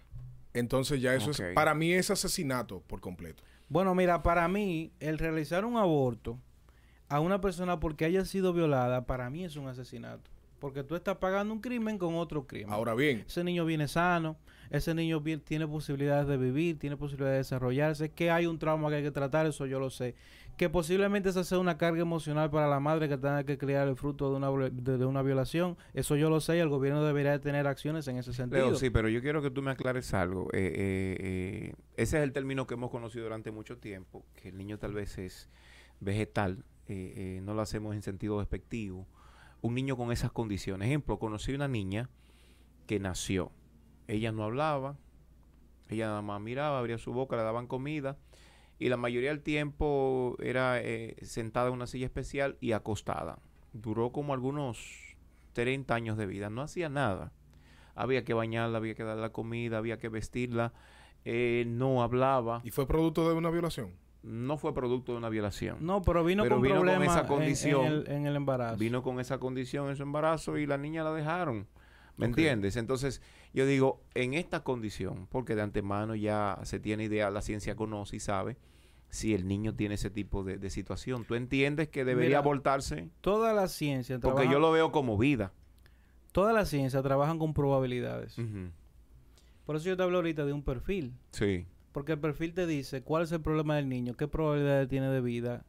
[0.54, 3.44] entonces ya eso es, para mí es asesinato por completo.
[3.70, 6.38] Bueno, mira, para mí, el realizar un aborto
[7.08, 10.30] a una persona porque haya sido violada, para mí es un asesinato.
[10.60, 12.72] Porque tú estás pagando un crimen con otro crimen.
[12.72, 14.38] Ahora bien, ese niño viene sano,
[14.70, 18.90] ese niño bien- tiene posibilidades de vivir, tiene posibilidades de desarrollarse, que hay un trauma
[18.90, 20.16] que hay que tratar, eso yo lo sé.
[20.58, 23.96] Que posiblemente esa sea una carga emocional para la madre que tenga que criar el
[23.96, 27.32] fruto de una, de, de una violación, eso yo lo sé y el gobierno debería
[27.32, 28.68] de tener acciones en ese sentido.
[28.68, 30.50] Leo, sí, pero yo quiero que tú me aclares algo.
[30.54, 34.58] Eh, eh, eh, ese es el término que hemos conocido durante mucho tiempo, que el
[34.58, 35.50] niño tal vez es
[36.00, 39.08] vegetal, no lo hacemos en sentido despectivo.
[39.62, 40.88] Un niño con esas condiciones.
[40.88, 42.10] Ejemplo, conocí una niña
[42.86, 43.52] que nació.
[44.08, 44.96] Ella no hablaba,
[45.90, 48.18] ella nada más miraba, abría su boca, le daban comida
[48.80, 53.40] y la mayoría del tiempo era eh, sentada en una silla especial y acostada.
[53.74, 55.16] Duró como algunos
[55.54, 57.32] 30 años de vida, no hacía nada
[57.96, 60.74] había que bañarla, había que darle la comida, había que vestirla,
[61.26, 63.92] eh, no hablaba, ¿y fue producto de una violación?
[64.24, 65.78] no fue producto de una violación.
[65.82, 67.86] No, pero vino Pero con vino con problemas esa en- condición.
[67.86, 68.78] En, el, en el embarazo.
[68.78, 71.68] Vino con esa condición en su embarazo y la niña la dejaron.
[72.18, 72.76] ¿Me entiendes?
[72.78, 73.22] Entonces,
[73.54, 78.18] yo digo, en esta condición, porque de antemano ya se tiene idea, la ciencia conoce
[78.18, 78.58] y sabe
[79.10, 81.26] si el niño tiene ese tipo de, de situación.
[81.26, 83.10] ¿Tú entiendes que debería Mira, abortarse?
[83.22, 85.54] Toda la ciencia Porque trabaja- yo lo veo como vida.
[86.32, 88.36] toda la ciencia trabajan con probabilidades.
[89.66, 91.14] Por eso yo te hablo ahorita de un perfil.
[91.32, 91.66] Sí.
[91.92, 95.22] Porque el perfil te dice cuál es el problema del niño, qué probabilidades tiene de
[95.22, 95.64] vida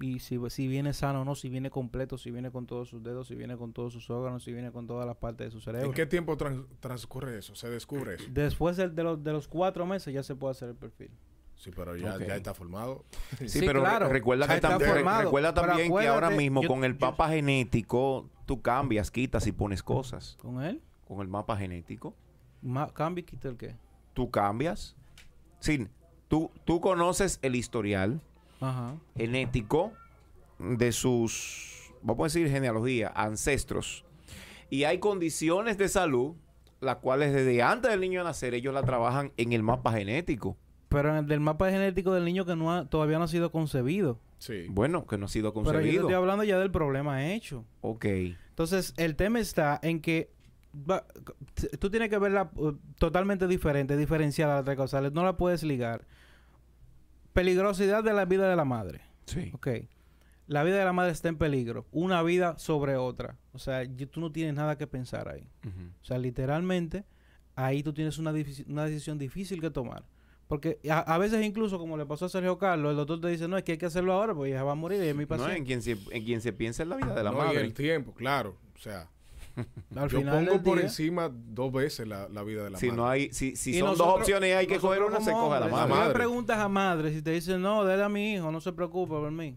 [0.00, 3.02] y si, si viene sano o no, si viene completo, si viene con todos sus
[3.02, 5.60] dedos, si viene con todos sus órganos, si viene con todas las partes de su
[5.60, 5.86] cerebro.
[5.88, 7.54] ¿En qué tiempo trans- transcurre eso?
[7.54, 8.24] ¿Se descubre eso?
[8.30, 11.10] Después del- de, los, de los cuatro meses ya se puede hacer el perfil.
[11.54, 13.04] Sí, pero ya, ya está formado.
[13.38, 14.08] Sí, Sí, pero claro.
[14.08, 15.22] recuerda, que está también, formado.
[15.24, 19.46] recuerda Pero también que ahora mismo yo- con el yo- mapa genético tú cambias, quitas
[19.46, 20.38] y pones cosas.
[20.40, 20.80] ¿Con él?
[21.06, 22.14] Con el mapa genético
[22.62, 23.76] Ma- ¿Cambia y quita el qué?
[24.14, 24.96] tú cambias.
[25.58, 25.86] Sí,
[26.28, 28.22] tú, tú conoces el historial
[28.60, 28.96] Ajá.
[29.16, 29.92] genético
[30.58, 34.04] de sus, vamos a decir, genealogía, ancestros.
[34.68, 36.34] Y hay condiciones de salud,
[36.80, 40.56] las cuales desde antes del niño nacer ellos la trabajan en el mapa genético.
[40.88, 43.50] Pero en el del mapa genético del niño que no ha- todavía no ha sido
[43.52, 44.18] concebido.
[44.38, 44.66] Sí.
[44.70, 46.00] Bueno, que no ha sido Pero yo concebido.
[46.02, 47.64] estoy hablando ya del problema hecho.
[47.80, 48.06] Ok.
[48.48, 50.30] Entonces, el tema está en que
[50.74, 51.04] va-
[51.78, 55.12] tú tienes que verla uh, totalmente diferente, diferenciada las tres causales.
[55.12, 56.06] No la puedes ligar.
[57.32, 59.00] Peligrosidad de la vida de la madre.
[59.26, 59.50] Sí.
[59.54, 59.68] Ok.
[60.46, 61.86] La vida de la madre está en peligro.
[61.92, 63.36] Una vida sobre otra.
[63.52, 65.46] O sea, y- tú no tienes nada que pensar ahí.
[66.02, 67.04] O sea, literalmente,
[67.54, 68.32] ahí tú tienes una,
[68.66, 70.02] una decisión difícil que tomar.
[70.48, 73.46] Porque a, a veces incluso, como le pasó a Sergio Carlos, el doctor te dice,
[73.46, 75.22] no, es que hay que hacerlo ahora porque ella va a morir y es mi
[75.22, 75.56] No, paciente.
[75.58, 77.60] en quien, se, en quien se piensa en la vida de la No, y madre.
[77.60, 78.56] el tiempo, claro.
[78.74, 79.08] O sea,
[79.96, 82.86] Al yo final pongo por día- encima dos veces la, la vida de la Si
[82.86, 82.96] madre.
[82.96, 85.60] no hay, si, si son dos opciones y hay que coger una, se coge a
[85.60, 85.84] la madre.
[85.86, 86.08] Si madre.
[86.08, 89.10] le preguntas a madres y te dicen, no, déle a mi hijo, no se preocupe
[89.14, 89.56] por mí.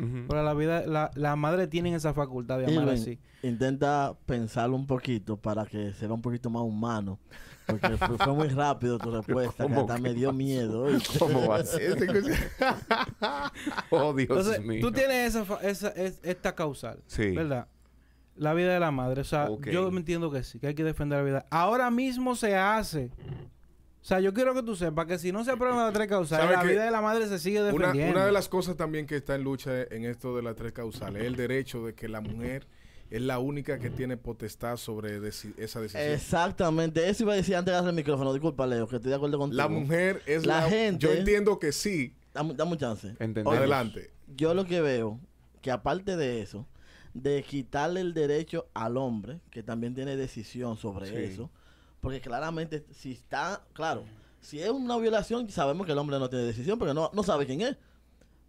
[0.00, 0.24] Ujú.
[0.28, 3.20] Pero la vida, la, la madre tiene esa facultad de amar así.
[3.42, 7.20] Intenta pensarlo un poquito para que sea un poquito más humano.
[7.66, 10.86] Porque fue, fue muy rápido tu respuesta, que ¿Cómo hasta me dio miedo.
[11.18, 11.96] ¿Cómo va a ser?
[13.90, 14.80] oh, Dios Entonces, mío.
[14.80, 17.30] tú tienes esa, fa- esa es- esta causal, Sí.
[17.30, 17.66] ¿verdad?
[18.36, 19.20] La vida de la madre.
[19.20, 19.68] O sea, Ok.
[19.68, 21.46] yo me entiendo que sí, que hay que defender la vida.
[21.50, 23.10] Ahora mismo se hace.
[24.02, 26.44] O sea, yo quiero que tú sepas que si no se aprueban las tres causales,
[26.44, 28.12] ¿Sabe la vida de la madre se sigue defendiendo.
[28.16, 31.22] una de las cosas también que está en lucha en esto de las tres causales
[31.22, 32.66] es el derecho de que la mujer
[33.10, 36.02] es la única que tiene potestad sobre deci- esa decisión.
[36.12, 37.08] Exactamente.
[37.08, 38.32] Eso iba a decir antes de darle el micrófono.
[38.34, 39.56] Disculpa, Leo, que estoy de acuerdo contigo.
[39.56, 42.14] La mujer es La la, gente- Yo entiendo que sí.
[42.34, 43.08] Dame, dame un chance.
[43.20, 43.56] Entendemos.
[43.56, 44.10] Adelante.
[44.36, 45.18] Yo lo que veo,
[45.62, 46.66] que aparte de eso,
[47.14, 51.14] de quitarle el derecho al hombre, que también tiene decisión sobre Sí.
[51.32, 51.50] eso,
[52.00, 54.04] porque claramente si está, claro,
[54.40, 57.46] si es una violación, sabemos que el hombre no tiene decisión, porque no, no sabe
[57.46, 57.76] quién es.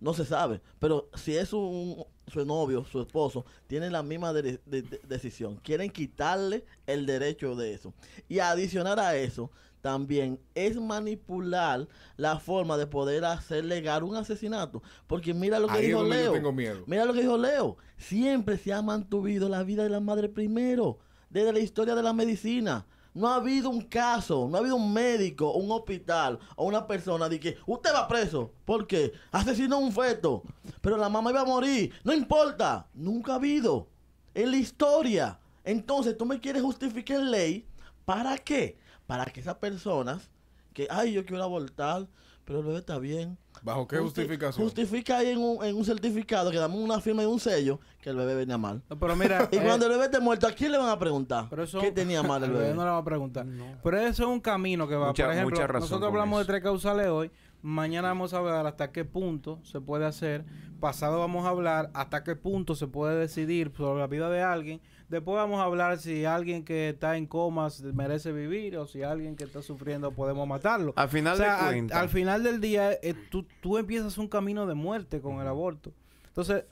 [0.02, 0.60] No se sabe.
[0.80, 5.58] Pero si es un, su novio, su esposo, tiene la misma de- de- de- decisión.
[5.64, 7.94] Quieren quitarle el derecho de eso.
[8.28, 14.82] Y adicionar a eso, también es manipular la forma de poder hacer legal un asesinato.
[15.08, 16.26] Porque mira lo que Ahí dijo Leo.
[16.26, 16.84] yo tengo miedo.
[16.88, 17.78] Mira lo que dijo Leo.
[17.98, 20.98] Siempre se ha mantenido la vida de la madre primero.
[21.30, 22.86] Desde la historia de la medicina.
[23.16, 27.30] No ha habido un caso, no ha habido un médico, un hospital o una persona
[27.30, 28.52] de que usted va preso.
[28.66, 29.14] ¿Por qué?
[29.32, 30.44] Asesinó un feto.
[30.82, 31.94] Pero la mamá iba a morir.
[32.04, 32.90] No importa.
[32.94, 33.88] Nunca ha habido.
[34.34, 35.40] En la historia.
[35.64, 37.66] Entonces tú me quieres justificar ley.
[38.04, 38.78] ¿Para qué?
[39.08, 40.30] Para que esas personas
[40.74, 42.08] que, ay, yo quiero abortar,
[42.44, 43.38] pero el bebé está bien.
[43.66, 44.64] ¿Bajo qué justi- justificación?
[44.64, 48.12] Justifica ahí en un, en un certificado que damos una firma y un sello que
[48.12, 48.84] el bebé venía mal.
[48.90, 51.00] No, pero mira, Y eh, cuando el bebé esté muerto, ¿a quién le van a
[51.00, 51.48] preguntar?
[51.50, 53.46] pero eso- ¿Qué tenía mal el bebé no le va a preguntar.
[53.84, 55.08] Pero eso es un camino que va.
[55.08, 56.48] Mucha- Por ejemplo, mucha razón nosotros hablamos eso.
[56.48, 57.32] de tres causales hoy.
[57.64, 60.46] Mañana vamos a hablar hasta qué punto se puede hacer.
[60.80, 64.82] Pasado vamos a hablar hasta qué punto se puede decidir sobre la vida de alguien.
[65.10, 69.36] Después vamos a hablar si alguien que está en coma merece vivir o si alguien
[69.36, 70.94] que está sufriendo podemos matarlo.
[70.96, 74.66] Al final O sea, de al- final del día, eh, tú, tú empiezas un camino
[74.66, 75.94] de muerte con el aborto.
[76.28, 76.66] Entonces,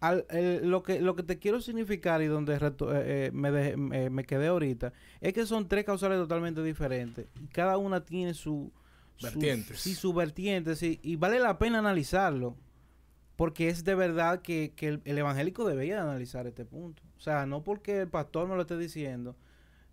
[0.00, 3.50] al- el- lo, que, lo que te quiero significar y donde reto- eh, eh, me,
[3.50, 7.26] dejé- me, me quedé ahorita, es que son tres causales totalmente diferentes.
[7.42, 8.72] Y cada una tiene su...
[9.16, 9.80] su- Vertientes.
[9.80, 11.00] sí, su vertiente, sí.
[11.02, 12.56] Y vale la pena analizarlo.
[13.36, 17.02] Porque es de verdad que, que el, el evangélico debería analizar este punto.
[17.20, 19.36] O sea, no porque el pastor me lo esté diciendo,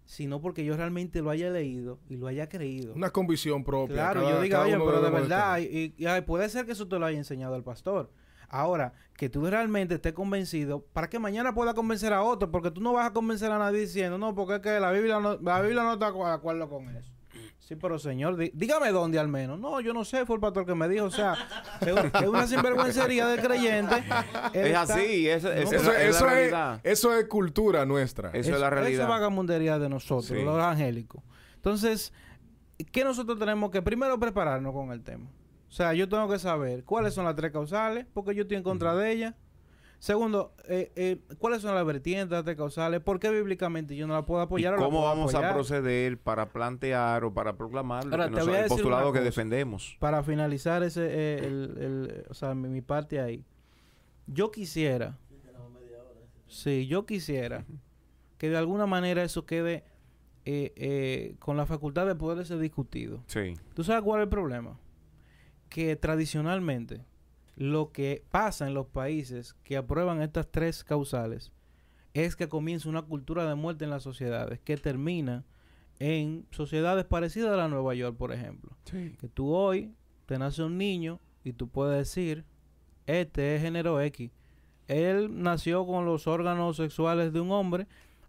[0.06, 2.94] sino porque yo realmente lo haya leído y lo haya creído.
[2.94, 3.96] Una convicción propia.
[3.96, 5.94] Claro, Cada- yo diga, oye, pero de verdad, y,
[6.26, 8.10] puede ser que eso te lo haya enseñado el pastor.
[8.48, 12.80] Ahora, que tú realmente estés convencido, para que mañana pueda convencer a otro, porque tú
[12.80, 15.62] no vas a convencer a nadie diciendo, no, porque es que la Biblia no, la
[15.62, 17.12] Biblia no está de acuerdo con eso.
[17.67, 19.60] Sí, pero señor, dí- dígame dónde al menos.
[19.60, 21.03] No, yo no sé, fue el pastor que me dijo.
[21.06, 21.36] O sea,
[21.82, 23.95] es, un- es una sinvergüencería del creyente.
[24.53, 26.80] Él Es está- así, es, es- No, Eso, es eso la es, realidad.
[26.84, 28.30] eso es cultura nuestra.
[28.32, 28.93] Eso es la realidad.
[28.93, 30.41] Eso es vagamundería de nosotros, Sí.
[30.45, 31.21] los angélicos.
[31.56, 32.13] Entonces,
[32.93, 35.30] ¿qué nosotros tenemos que primero prepararnos con el tema?
[35.67, 38.63] O sea, yo tengo que saber cuáles son las tres causales, porque yo estoy en
[38.63, 39.36] contra de ellas.
[40.00, 44.26] Segundo, eh, eh, cuáles son las vertientes de causales, por qué bíblicamente yo no la
[44.26, 48.06] puedo ¿Y apoyar o la cómo puedo vamos a proceder para plantear o para proclamar
[48.06, 49.98] lo Ahora, que te nos- voy a el postulado que defendemos?
[50.00, 53.44] Para finalizar ese, eh, el, el- o sea, mi, mi parte ahí.
[54.28, 55.18] Yo quisiera,
[56.48, 57.66] sí, yo quisiera
[58.38, 59.84] que de alguna manera eso quede
[60.46, 63.24] eh, eh, con la facultad de poder ser discutido.
[63.28, 63.56] Sí.
[63.74, 64.80] ¿Tú sabes cuál es el problema?
[65.70, 67.02] Que tradicionalmente
[67.58, 71.52] lo que pasa en los países que aprueban estas tres causales
[72.13, 75.43] es que comienza una cultura de muerte en las sociedades que termina
[76.00, 78.78] en sociedades parecidas a la Nueva York, por ejemplo.
[78.86, 79.15] Sí.
[79.20, 79.96] Que tú hoy
[80.28, 82.46] te nace un niño y tú puedes decir,
[83.08, 84.32] este es género X.
[84.88, 87.88] Él nació con los órganos sexuales de un hombre,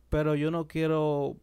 [0.09, 1.37] pero yo no quiero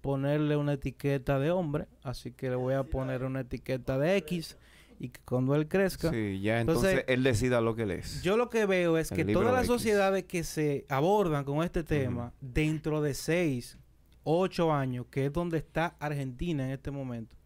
[0.00, 4.56] ponerle una etiqueta de hombre, así que le voy a poner una etiqueta de X
[4.98, 8.22] y que cuando él crezca, Sí, ya entonces, Entonces, él decida lo que él es.
[8.22, 9.68] yo lo que veo es que todas las X.
[9.68, 13.78] sociedades que se abordan con este tema, dentro de seis,
[14.24, 17.36] ocho años, que es donde está Argentina en este momento,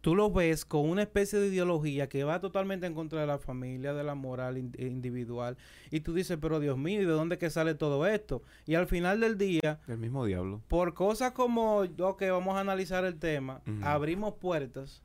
[0.00, 3.38] tú lo ves con una especie de ideología que va totalmente en contra de la
[3.38, 5.56] familia, de la moral in- individual.
[5.90, 8.42] Y tú dices, pero Dios mío, ¿y de dónde que sale todo esto?
[8.66, 10.60] Y al final del día, El mismo diablo.
[10.68, 15.02] por cosas como, ok, vamos a analizar el tema, abrimos puertas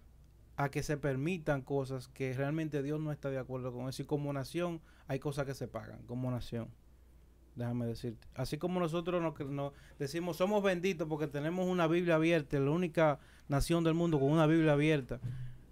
[0.59, 4.01] a que se permitan cosas que realmente Dios no está de acuerdo con eso.
[4.01, 6.67] Y como nación, hay cosas que se pagan, como nación.
[7.55, 8.27] Déjame decirte.
[8.35, 13.19] Así como nosotros nos, nos decimos, somos benditos porque tenemos una Biblia abierta, la única
[13.47, 15.21] nación del mundo con una Biblia abierta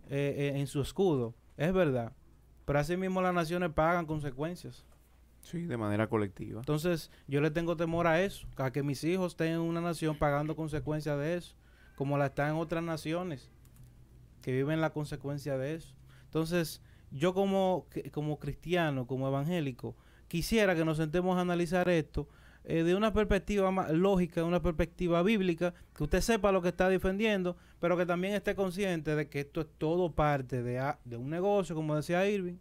[0.09, 1.35] eh, eh, en su escudo.
[1.57, 2.13] Es verdad.
[2.63, 4.85] Pero así mismo las naciones pagan consecuencias.
[5.41, 6.61] Sí, de manera colectiva.
[6.61, 10.17] Entonces, yo le tengo temor a eso, a que mis hijos estén en una nación
[10.17, 11.57] pagando consecuencias de eso,
[11.97, 13.51] como la están en otras naciones
[14.47, 15.93] que viven la consecuencia de eso.
[16.23, 16.81] Entonces,
[17.11, 19.97] yo como, como cristiano, como evangélico,
[20.29, 22.29] quisiera que nos sentemos a analizar esto
[22.63, 26.69] eh, de una perspectiva más lógica, de una perspectiva bíblica, que usted sepa lo que
[26.69, 31.17] está defendiendo, pero que también esté consciente de que esto es todo parte de, de
[31.17, 32.59] un negocio, como decía Irving,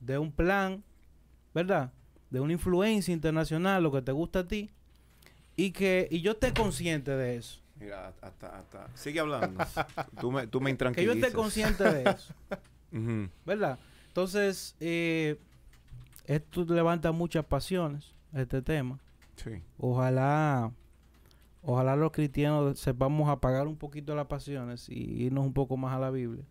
[0.00, 0.82] de un plan,
[1.54, 1.92] ¿verdad?
[2.30, 4.70] De una influencia internacional, lo que te gusta a ti,
[5.54, 7.60] y que y yo esté consciente de eso.
[7.80, 8.88] Mira, hasta, hasta...
[8.94, 9.64] Sigue hablando.
[10.20, 12.34] tú me, tú me Que yo esté consciente de eso.
[13.44, 13.78] ¿verdad?
[14.08, 15.38] Entonces, eh,
[16.24, 18.98] esto levanta muchas pasiones, este tema.
[19.36, 19.62] Sí.
[19.78, 20.72] Ojalá,
[21.62, 26.00] ojalá los cristianos sepamos apagar un poquito las pasiones y irnos un poco más a
[26.00, 26.44] la Biblia.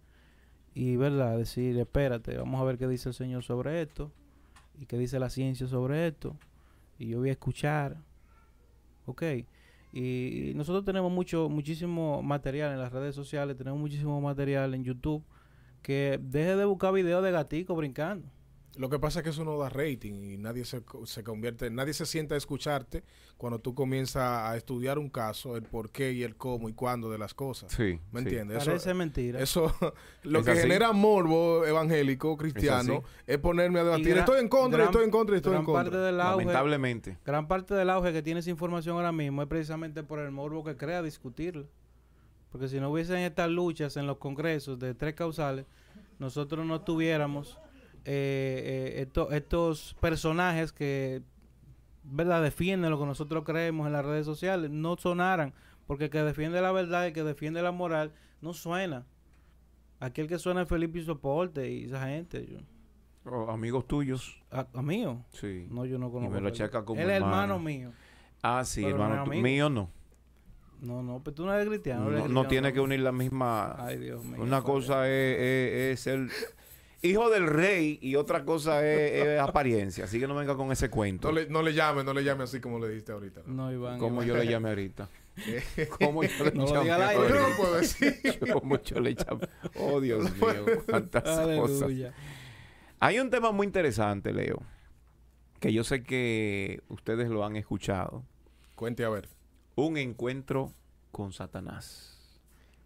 [0.73, 1.37] Y, ¿verdad?
[1.37, 4.11] Decir, espérate, vamos a ver qué dice el Señor sobre esto
[4.79, 6.37] y qué dice la ciencia sobre esto.
[6.99, 7.97] Y yo voy a escuchar.
[9.05, 9.23] Ok.
[9.99, 15.23] Y nosotros tenemos mucho, muchísimo material en las redes sociales, tenemos muchísimo material en YouTube.
[15.81, 18.27] Que deje de buscar videos de gatico brincando.
[18.77, 21.69] Lo que pasa es que eso no da rating y nadie se, co- se convierte,
[21.71, 23.03] nadie se sienta a escucharte
[23.37, 27.09] cuando tú comienzas a estudiar un caso, el por qué y el cómo y cuándo
[27.09, 27.71] de las cosas.
[27.71, 27.99] Sí.
[28.11, 28.27] ¿Me sí.
[28.27, 28.57] entiendes?
[28.65, 29.39] Parece Eso, mentira.
[29.41, 29.73] eso
[30.23, 30.61] lo Es que así.
[30.61, 34.09] genera morbo evangélico cristiano es, ponerme a debatir.
[34.09, 36.05] gran- estoy en contra, gran- estoy en contra, estoy en gran parte contra.
[36.05, 37.17] del auge, Lamentablemente.
[37.25, 40.63] gran parte del auge que tiene esa información ahora mismo es precisamente por el morbo
[40.63, 41.65] que crea discutirla.
[42.51, 45.65] Porque si no hubiesen estas luchas en los congresos de tres causales,
[46.19, 47.57] nosotros no tuviéramos
[48.09, 51.21] eh, eh, esto- estos personajes que
[52.03, 55.53] verdad defienden lo que nosotros creemos en las redes sociales, no sonaran,
[55.87, 59.05] porque el que defiende la verdad y el que defiende la moral no suena.
[59.99, 62.45] Aquel que suena es Felipe y Soporte y esa gente.
[62.49, 62.57] Yo,
[63.29, 64.41] Oh, amigos tuyos.
[64.51, 65.25] a, a mío.
[65.33, 65.67] Sí.
[65.69, 66.33] No, yo no conozco.
[66.33, 66.65] me lo a Felipe.
[66.65, 67.59] checa como Él es hermano hermano.
[67.59, 67.91] mío.
[68.41, 69.21] Ah, sí, Pero no hermano.
[69.23, 69.43] amigo.
[69.43, 69.89] mío no.
[70.79, 72.05] No, no, pero tú no eres cristiano.
[72.05, 73.75] No, eres no tiene que unir la misma.
[73.83, 74.41] Ay, Dios mío.
[74.41, 76.27] Una cosa es, es- es ser
[77.01, 80.05] hijo del rey y otra cosa es, es apariencia.
[80.05, 81.29] Así que no venga con ese cuento.
[81.29, 83.41] No le, no le llame, no le llame así como le dijiste ahorita.
[83.45, 83.99] No, Iván.
[83.99, 84.27] Como Iván.
[84.27, 85.09] yo le llame ahorita.
[85.99, 88.15] ¿Cómo yo le No no lo puedo decir.
[88.53, 89.47] Como yo le llame.
[89.75, 90.65] Oh, Dios mío.
[90.89, 91.83] Cuántas cosas.
[91.83, 92.13] Aleluya.
[92.99, 94.63] Hay un tema muy interesante, Leo.
[95.59, 98.23] Que yo sé que ustedes lo han escuchado.
[98.75, 99.29] Cuente a ver.
[99.75, 100.73] Un encuentro
[101.11, 102.41] con Satanás.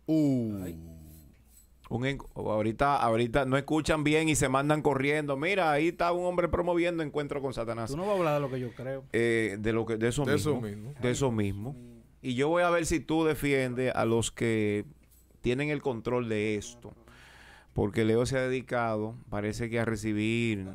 [0.08, 0.65] Uh.
[1.91, 5.36] Un ahorita, ahorita no escuchan bien y se mandan corriendo.
[5.36, 7.91] Mira, ahí está un hombre promoviendo encuentro con Satanás.
[7.91, 9.04] Tú no vas a hablar de lo que yo creo.
[9.12, 10.51] Eh, de lo que, de eso De mismo.
[10.51, 10.93] eso mismo.
[11.01, 11.75] De eso mismo.
[12.21, 14.86] Y yo voy a ver si tú defiendes a los que
[15.41, 16.93] tienen el control de esto.
[17.73, 20.67] Porque Leo se ha dedicado, parece que a recibir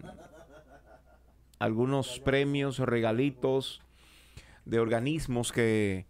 [1.59, 3.81] algunos premios, regalitos
[4.67, 6.05] de organismos que,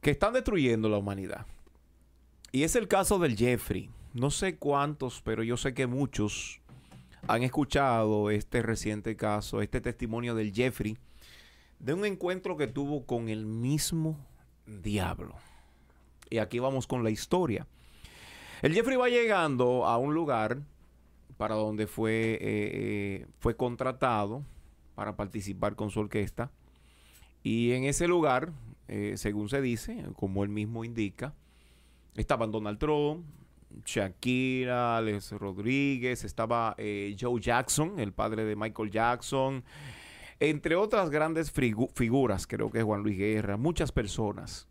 [0.00, 1.46] que están destruyendo la humanidad.
[2.52, 3.90] Y es el caso del Jeffrey.
[4.12, 6.60] No sé cuántos, pero yo sé que muchos
[7.28, 10.98] han escuchado este reciente caso, este testimonio del Jeffrey,
[11.78, 14.18] de un encuentro que tuvo con el mismo
[14.66, 15.36] diablo.
[16.28, 17.68] Y aquí vamos con la historia.
[18.62, 20.60] El Jeffrey va llegando a un lugar
[21.36, 24.44] para donde fue, eh, eh, fue contratado
[24.96, 26.50] para participar con su orquesta.
[27.44, 28.52] Y en ese lugar,
[28.88, 31.32] eh, según se dice, como él mismo indica,
[32.14, 33.24] estaban Donald Trump,
[33.84, 39.64] Shakira, Alex Rodríguez, estaba eh, Joe Jackson, el padre de Michael Jackson,
[40.40, 44.66] entre otras grandes figuras, creo que es Juan Luis Guerra, muchas personas.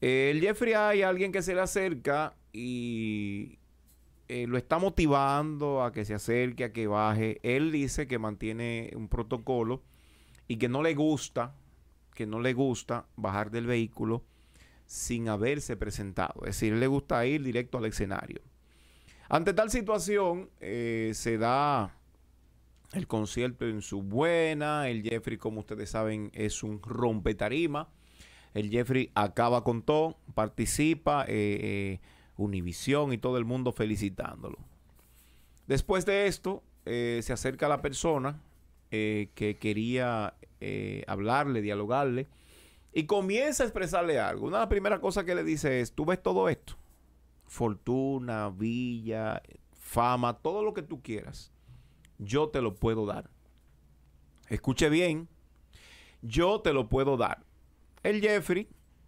[0.00, 3.58] Jeffrey hay alguien que se le acerca y
[4.28, 7.38] eh, lo está motivando a que se acerque, a que baje.
[7.42, 9.82] Él dice que mantiene un protocolo
[10.48, 11.54] y que no le gusta,
[12.14, 14.24] que no le gusta bajar del vehículo
[14.86, 16.40] sin haberse presentado.
[16.42, 18.40] Es decir, le gusta ir directo al escenario.
[19.28, 21.96] Ante tal situación, eh, se da
[22.92, 24.88] el concierto en su buena.
[24.88, 27.88] El Jeffrey, como ustedes saben, es un rompetarima.
[28.54, 32.00] El Jeffrey acaba con todo, participa, eh, eh,
[32.38, 34.58] Univisión y todo el mundo felicitándolo.
[35.66, 38.42] Después de esto, eh, se acerca la persona
[38.90, 40.34] eh, que quería
[41.06, 42.26] hablarle, dialogarle,
[42.96, 44.46] y comienza a expresarle algo.
[44.46, 46.78] Una de las primeras cosas que le dice es, tú ves todo esto,
[47.44, 49.42] fortuna, villa,
[49.74, 51.52] fama, todo lo que tú quieras,
[52.16, 53.28] yo te lo puedo dar.
[54.48, 55.28] Escuche bien,
[56.22, 57.44] yo te lo puedo dar.
[58.02, 58.66] El Jeffrey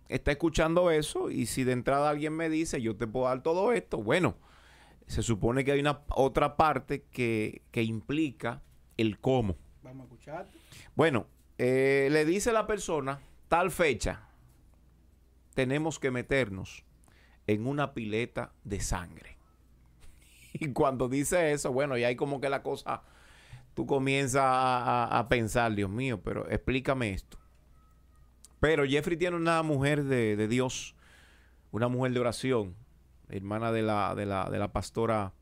[0.09, 3.72] está escuchando eso y si de entrada alguien me dice, yo te puedo dar todo
[3.72, 4.37] esto, bueno,
[5.07, 8.61] se supone que hay una otra parte que, que implica
[8.98, 9.57] el cómo.
[9.83, 10.59] Vamos a escucharte.
[10.94, 14.28] Bueno, eh, le dice la persona, tal fecha,
[15.54, 16.84] tenemos que meternos
[17.46, 19.37] en una pileta de sangre.
[20.52, 23.02] Y cuando dice eso, bueno, y hay como que la cosa,
[23.74, 27.38] tú comienzas a, pensar, Dios mío, pero explícame esto.
[28.59, 30.96] Pero Jeffrey tiene una mujer de, de Dios,
[31.70, 32.74] una mujer de oración,
[33.28, 35.32] hermana de la, de la, de la pastora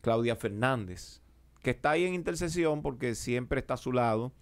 [0.00, 1.20] Claudia Fernández,
[1.62, 4.32] que está ahí en intercesión porque siempre está a su lado,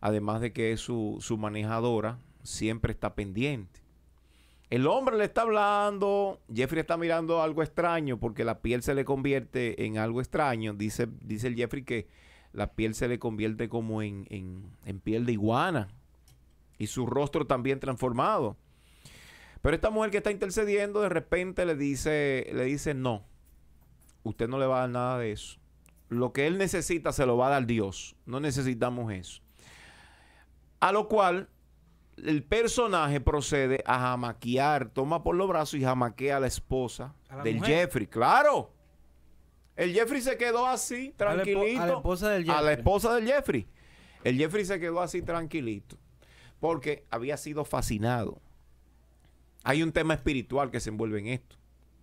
[0.00, 3.80] además de que es su, su manejadora, siempre está pendiente.
[4.70, 9.04] El hombre le está hablando, Jeffrey está mirando algo extraño porque la piel se le
[9.04, 10.72] convierte en algo extraño.
[10.74, 12.06] Dice, dice el Jeffrey que
[12.52, 15.88] la piel se le convierte como en, en- en piel de iguana
[16.78, 18.56] y su rostro también transformado.
[19.60, 23.24] Pero esta mujer que está intercediendo de repente le dice, le dice no,
[24.22, 25.58] usted no le va a dar nada de eso.
[26.08, 28.14] Lo que él necesita se lo va a dar Dios.
[28.26, 29.40] No necesitamos eso.
[30.80, 31.48] A lo cual
[32.22, 37.36] el personaje procede a jamaquear, toma por los brazos y jamaquea a la esposa ¿A
[37.36, 37.86] la del mujer?
[37.86, 38.06] Jeffrey.
[38.06, 38.70] Claro.
[39.76, 41.82] El Jeffrey se quedó así, tranquilito.
[41.82, 42.74] a la esposa del A la Jeffrey.
[42.76, 43.66] esposa del Jeffrey.
[44.22, 45.96] El Jeffrey se quedó así tranquilito.
[46.60, 48.40] Porque había sido fascinado.
[49.64, 51.56] Hay un tema espiritual que se envuelve en esto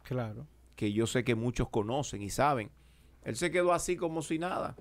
[0.04, 0.46] Claro.
[0.76, 2.70] que yo sé que muchos conocen y saben.
[3.24, 4.76] Él se quedó así como si nada.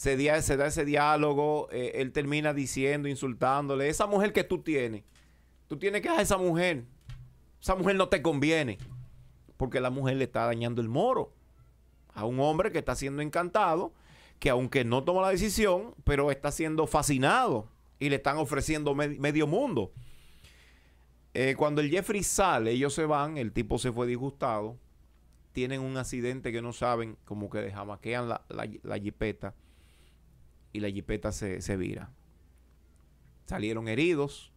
[0.00, 0.16] Se,
[0.56, 5.04] da ese diálogo, eh, él termina diciendo, insultándole, esa mujer que tú tienes,
[5.68, 6.86] tú tienes que a esa mujer,
[7.60, 8.78] esa mujer no te conviene.
[9.58, 11.34] porque la mujer le está dañando el moro
[12.14, 13.92] a un hombre que está siendo encantado,
[14.38, 19.18] que aunque no toma la decisión, pero está siendo fascinado y le están ofreciendo me-
[19.18, 19.92] medio mundo.
[21.34, 24.78] Eh, cuando el Jeffrey sale, ellos se van, el tipo se fue disgustado,
[25.52, 29.54] tienen un accidente que no saben, como que jamaquean la, la, la jipeta
[30.72, 32.10] y la jipeta se, se vira.
[33.46, 34.52] Salieron heridos.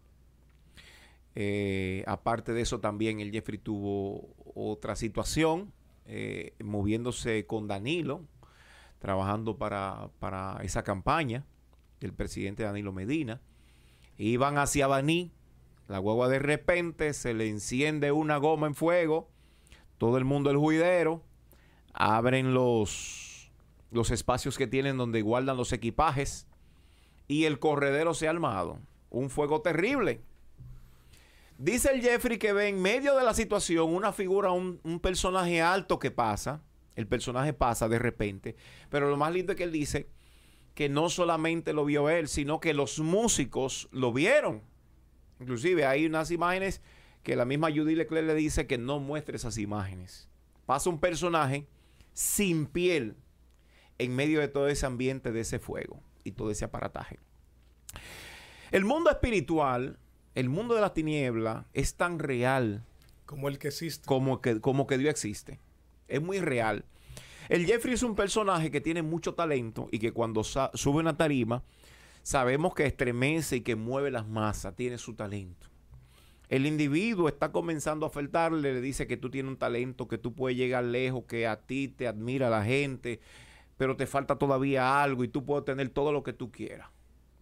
[1.36, 5.74] Eh, aparte de eso, también el Jeffrey tuvo otra situación,
[6.06, 8.22] eh, moviéndose con Danilo,
[9.00, 11.46] trabajando para, para esa campaña
[12.00, 13.42] del presidente Danilo Medina.
[14.18, 15.32] Iban hacia Baní,
[15.88, 19.30] la guagua de repente se le enciende una goma en fuego,
[19.98, 21.24] todo el mundo el juidero,
[21.94, 23.23] abren los,
[23.94, 26.48] los espacios que tienen donde guardan los equipajes
[27.28, 28.80] y el corredero se ha armado.
[29.10, 30.22] Un fuego terrible.
[31.58, 36.00] Dice el Jeffrey que ve en medio de la situación una figura, un, personaje alto
[36.00, 36.62] que pasa.
[36.96, 38.56] El personaje pasa de repente.
[38.90, 40.10] Pero lo más lindo es que él dice
[40.74, 44.64] que no solamente lo vio él, sino que los músicos lo vieron.
[45.40, 46.82] Inclusive hay unas imágenes
[47.22, 50.30] que la misma Judy Leclerc le dice que no muestre esas imágenes.
[50.66, 51.68] Pasa un personaje
[52.14, 53.16] sin piel
[54.04, 57.20] en medio de todo ese ambiente de ese fuego y todo ese aparataje.
[58.72, 60.00] El mundo espiritual,
[60.36, 62.84] el mundo de las tinieblas, es tan real
[63.26, 64.06] Como el que existe.
[64.06, 65.60] como que, como que Dios existe.
[66.08, 66.86] Es muy real.
[67.50, 71.64] El Jeffrey es un personaje que tiene mucho talento y que cuando sube una tarima,
[72.24, 75.68] sabemos que estremece y que mueve las masas, tiene su talento.
[76.50, 80.34] El individuo está comenzando a faltarle, le dice que tú tienes un talento, que tú
[80.34, 83.20] puedes llegar lejos, que a ti te admira la gente,
[83.78, 86.90] pero te falta todavía algo y tú puedes tener todo lo que tú quieras.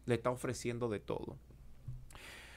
[0.06, 1.38] Le está ofreciendo de todo.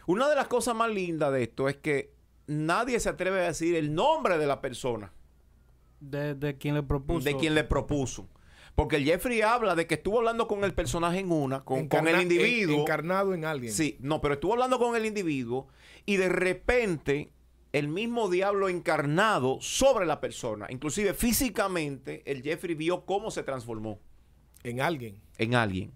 [0.06, 2.12] Una de las cosas más lindas de esto es que
[2.46, 5.12] nadie se atreve a decir el nombre de la persona,
[6.00, 7.24] De, de quien le propuso.
[7.24, 8.28] de quien le propuso.
[8.74, 12.08] Porque el Jeffrey habla de que estuvo hablando con el personaje en una, con, con
[12.08, 12.74] el individuo.
[12.74, 13.72] en- encarnado en alguien.
[13.72, 15.68] Sí, no, pero estuvo hablando con el individuo
[16.04, 17.30] y de repente
[17.74, 20.66] el mismo diablo encarnado sobre la persona.
[20.70, 23.98] Inclusive físicamente el Jeffrey vio cómo se transformó
[24.62, 25.20] En alguien.
[25.38, 25.92] en alguien.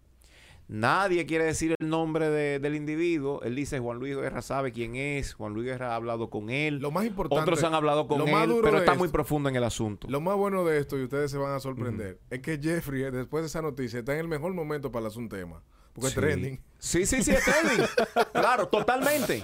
[0.70, 3.41] Nadie quiere decir el nombre de- del individuo.
[3.43, 5.33] Él dice Juan Luis Guerra sabe quién es.
[5.33, 6.76] Juan Luis Guerra ha hablado con él.
[6.79, 7.41] Lo más importante.
[7.43, 10.07] Otros han hablado con lo más él, pero está esto- muy profundo en el asunto.
[10.11, 13.11] Lo más bueno de esto, y ustedes se van a sorprender, es que Jeffrey, eh,
[13.11, 15.62] después de esa noticia, está en el mejor momento para hacer un tema.
[15.95, 16.14] Porque Sí.
[16.18, 16.61] es trending.
[16.79, 17.87] Sí, sí, sí, es trending.
[18.35, 19.43] claro, totalmente.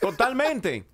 [0.00, 0.84] Totalmente.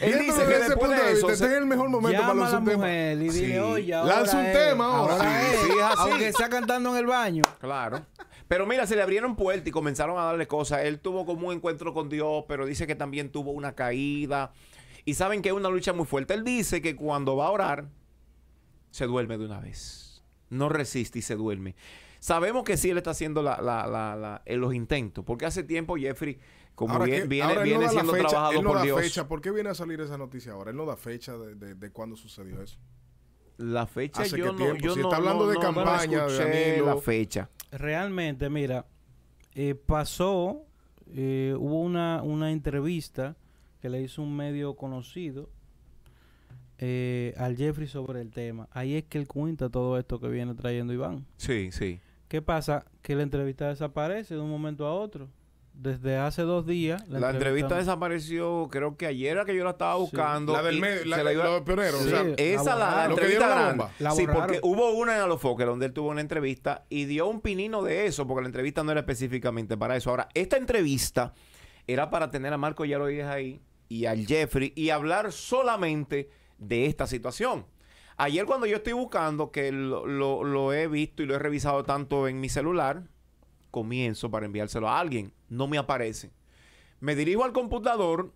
[0.00, 1.30] Él dice que después de eso...
[1.30, 2.92] está en el mejor momento para lanzar un tema.
[2.92, 5.50] y dile, oye, Lanza un es, tema ahora.
[5.52, 5.70] es, es.
[5.98, 7.42] Aunque sea cantando en el baño.
[7.60, 8.04] Claro.
[8.48, 10.80] Pero mira, se le abrieron puertas y comenzaron a darle cosas.
[10.84, 14.52] Él tuvo como un encuentro con Dios, pero dice que también tuvo una caída.
[15.04, 16.34] Y saben que es una lucha muy fuerte.
[16.34, 17.88] Él dice que cuando va a orar,
[18.90, 20.22] se duerme de una vez.
[20.48, 21.76] No resiste y se duerme.
[22.18, 25.96] Sabemos que sí él está haciendo la- la- la- la- los intentos, porque hace tiempo
[25.96, 26.38] Jeffrey,
[26.80, 28.78] como Ahora bien- que- viene, ahora no viene la siendo fecha, trabajado él no por
[28.78, 29.00] da Dios.
[29.02, 29.28] fecha.
[29.28, 30.70] ¿Por qué viene a salir esa noticia ahora?
[30.70, 32.78] Él no da fecha de, de, de cuándo sucedió eso.
[33.58, 35.68] La fecha ¿Hace yo qué no, yo Si no, está hablando no- de no- no
[35.84, 37.50] la campaña, de la fecha.
[37.70, 38.86] Realmente, mira,
[39.54, 40.64] eh, pasó,
[41.08, 43.36] eh, hubo una, una entrevista
[43.82, 45.50] que le hizo un medio conocido
[46.78, 48.66] eh, al Jeffrey sobre el tema.
[48.70, 51.26] Ahí es que él cuenta todo esto que viene trayendo Iván.
[51.36, 52.00] Sí, sí.
[52.28, 52.86] ¿Qué pasa?
[53.02, 55.28] Que la entrevista desaparece de un momento a otro.
[55.82, 57.08] Desde hace dos días.
[57.08, 60.00] La, entrevista desapareció, creo que ayer era que yo la estaba Sí.
[60.02, 60.52] buscando.
[60.52, 62.00] La del medio, la, la iba- los pioneros.
[62.02, 62.08] Sí.
[62.08, 63.10] o sea, Esa, la, la borraron.
[63.10, 63.70] Lo que entrevista la grande.
[63.78, 63.92] bomba.
[63.98, 67.40] La sí, porque hubo una en Alofoque donde él tuvo una entrevista y dio un
[67.40, 70.10] pinino de eso, porque la entrevista no era específicamente para eso.
[70.10, 71.32] Ahora, esta entrevista
[71.86, 76.28] era para tener a Marco Yaroides ahí y al Jeffrey y hablar solamente
[76.58, 77.64] de esta situación.
[78.18, 81.84] Ayer cuando yo estoy buscando, que lo, lo- lo he visto y lo he revisado
[81.84, 83.04] tanto en mi celular,
[83.70, 85.32] comienzo para enviárselo a alguien.
[85.48, 86.30] No me aparece.
[87.00, 88.32] Me dirijo al computador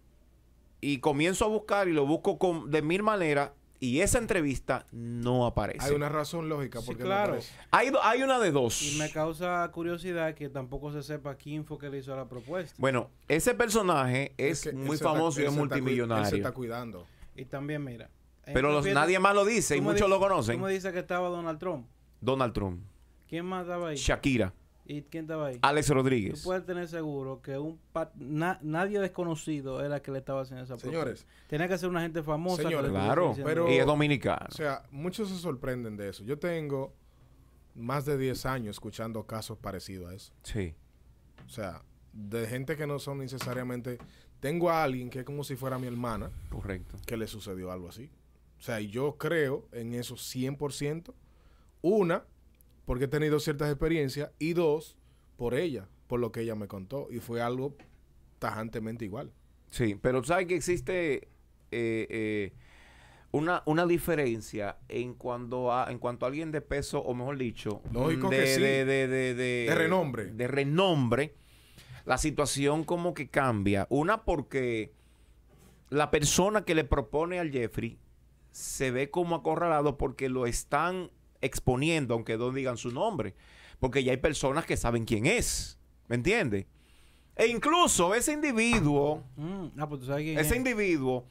[0.80, 5.44] y comienzo a buscar y lo busco con, de mil maneras y esa entrevista no
[5.44, 5.86] aparece.
[5.86, 7.38] Hay una razón lógica Sí, porque claro.
[7.70, 8.82] Hay, hay una de dos.
[8.82, 12.74] Y me causa curiosidad que tampoco se sepa quién fue que le hizo la propuesta.
[12.78, 16.36] Bueno, ese personaje es, que muy está- famoso y es Él se multimillonario.
[16.36, 17.06] está cuidando.
[17.36, 18.08] Y también, mira.
[18.46, 20.56] Pero los- nadie más lo dice y muchos lo conocen.
[20.58, 21.86] Tú me dices que estaba Donald Trump.
[22.20, 22.82] Donald Trump,
[23.28, 23.96] ¿Quién más estaba ahí?
[23.96, 24.54] Shakira,
[24.86, 25.58] ¿Y quién estaba ahí?
[25.62, 26.42] Alex Tú Rodríguez.
[26.44, 27.80] puedes tener seguro que un
[28.16, 30.90] na- nadie desconocido era el que le estaba haciendo esa propuesta.
[30.90, 32.62] Señores, Tenía que ser una gente famosa.
[32.62, 34.46] Señores, Claro, pero- y es dominicano.
[34.48, 36.22] o sea, muchos se sorprenden de eso.
[36.24, 36.92] Yo tengo
[37.74, 40.32] más de 10 años escuchando casos parecidos a eso.
[40.42, 40.74] sí.
[41.46, 41.82] O sea,
[42.12, 43.98] de gente que no son necesariamente...
[44.40, 46.96] Tengo a alguien que es como si fuera mi hermana Correcto.
[47.06, 48.10] que le sucedió algo así.
[48.58, 51.12] sea, yo creo en eso 100%.
[51.82, 52.24] Una,
[52.84, 54.30] porque he tenido ciertas experiencias.
[54.38, 54.96] Y dos,
[55.36, 57.08] por ella, por lo que ella me contó.
[57.10, 57.76] Y fue algo
[58.38, 59.32] tajantemente igual.
[59.70, 62.52] Sí, pero sabes que existe eh, eh,
[63.32, 67.82] una, una diferencia en cuando a, en cuanto a alguien de peso, o mejor dicho,
[67.92, 68.60] Lógico de, que sí.
[68.60, 70.26] de, de, de, de- De renombre.
[70.26, 71.34] De renombre,
[72.04, 73.86] la situación como que cambia.
[73.90, 74.92] Una porque
[75.90, 77.98] la persona que le propone al Jeffrey
[78.52, 81.10] se ve como acorralado porque lo están
[81.44, 83.34] exponiendo, aunque no digan su nombre.
[83.78, 85.78] Porque ya hay personas que saben quién es.
[86.08, 86.66] ¿Me entiendes?
[87.36, 90.56] E incluso ese individuo Mm, ah, pues ese es.
[90.56, 91.26] individuo,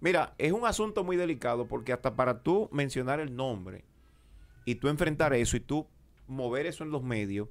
[0.00, 3.84] mira, es un asunto muy delicado porque hasta para tú mencionar el nombre
[4.66, 5.86] y tú enfrentar eso y tú
[6.26, 7.48] mover eso en los medios,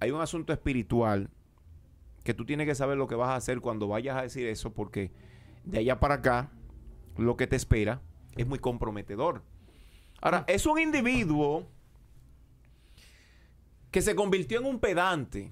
[0.00, 1.30] hay un asunto espiritual
[2.24, 4.74] que tú tienes que saber lo que vas a hacer cuando vayas a decir eso
[4.74, 5.10] porque
[5.64, 6.50] de allá para acá
[7.16, 8.02] lo que te espera
[8.36, 9.42] es muy comprometedor.
[10.20, 11.66] Ahora, es un individuo
[13.90, 15.50] que se convirtió en un pedante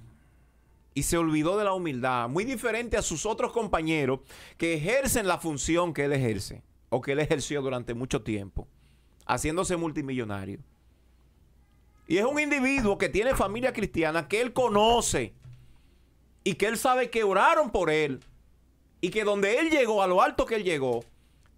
[0.95, 4.21] y se olvidó de la humildad, muy diferente a sus otros compañeros
[4.57, 8.67] que ejercen la función que él ejerce o que él ejerció durante mucho tiempo,
[9.27, 10.61] haciéndose multimillonario.
[12.07, 15.35] Y es un individuo que tiene familia cristiana que él conoce
[16.43, 18.21] y que él sabe que oraron por él
[19.01, 21.05] y que donde él llegó, a lo alto que él llegó,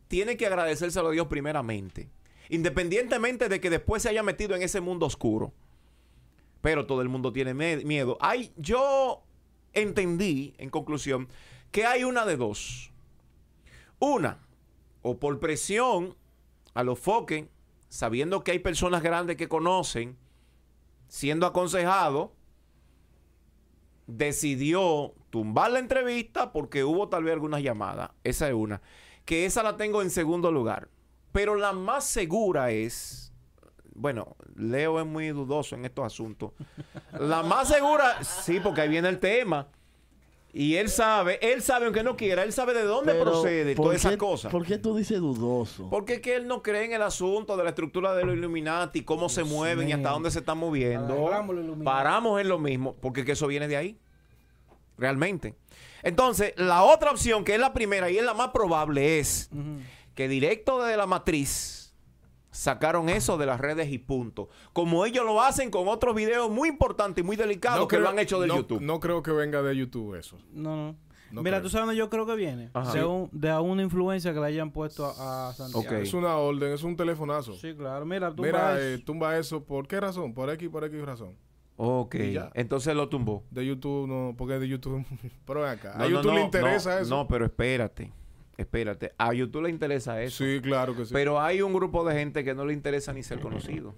[0.09, 2.11] tiene que agradecérselo a Dios primeramente,
[2.51, 5.55] independientemente de que después se haya metido en ese mundo oscuro.
[6.61, 8.19] Pero todo el mundo tiene miedo.
[8.21, 9.23] Hay, yo
[9.73, 11.29] entendí, en conclusión,
[11.71, 12.93] que hay una de dos.
[13.99, 14.39] Una,
[15.03, 16.17] o por presión
[16.75, 17.47] a los foques,
[17.89, 20.19] sabiendo que hay personas grandes que conocen,
[21.09, 22.33] siendo aconsejado,
[24.07, 28.11] decidió tumbar la entrevista porque hubo tal vez algunas llamadas.
[28.25, 28.83] Esa es una.
[29.25, 30.89] Que esa la tengo en segundo lugar.
[31.33, 33.33] Pero la más segura es,
[33.95, 36.53] bueno, Leo es muy dudoso en estos asuntos.
[37.13, 39.69] La más segura, sí, porque ahí viene el tema.
[40.53, 43.87] Y él sabe, él sabe, aunque no quiera, él sabe de dónde Pero, procede ¿por
[43.87, 44.51] todas esas cosas.
[44.51, 45.89] ¿Por qué tú dices dudoso?
[45.89, 49.05] Porque es que él no cree en el asunto de la estructura de los Illuminati,
[49.05, 51.31] cómo se mueven y hasta dónde se están moviendo.
[51.85, 53.99] Paramos en lo mismo, porque es que eso viene de ahí.
[54.99, 55.55] Realmente.
[56.03, 59.51] Entonces, la otra opción, que es la primera y es la más probable, es.
[60.15, 61.95] Que directo de la matriz
[62.51, 64.49] sacaron eso de las redes y punto.
[64.73, 68.09] Como ellos lo hacen con otros videos muy importantes y muy delicados que creo- lo
[68.09, 68.81] han hecho de no- YouTube.
[68.81, 70.37] No creo que venga de YouTube eso.
[70.53, 70.97] No, no.
[71.31, 71.63] No Mira, creo.
[71.63, 72.71] tú sabes dónde yo creo que viene.
[72.75, 72.93] Ajá.
[72.93, 75.95] De, un- de una influencia que le hayan puesto a, a Santiago.
[75.99, 77.55] Es una orden, es un telefonazo.
[77.55, 78.05] Sí, claro.
[78.05, 79.63] Mira, tú Mira, vas- eh, tumba eso.
[79.63, 80.35] ¿Por qué razón?
[80.35, 81.37] Por X, por X razón.
[81.77, 82.17] Ok.
[82.55, 83.45] Entonces lo tumbó.
[83.53, 85.05] De YouTube no, porque de YouTube.
[85.47, 85.95] pero ven acá.
[85.97, 87.17] No, ¿A no, YouTube no, le interesa no, eso?
[87.17, 88.13] No, pero espérate.
[88.61, 89.13] Espérate.
[89.17, 90.45] A YouTube le interesa eso.
[90.45, 91.13] Sí, claro que sí.
[91.15, 93.95] Pero hay un grupo de gente que no le interesa ni ser conocido.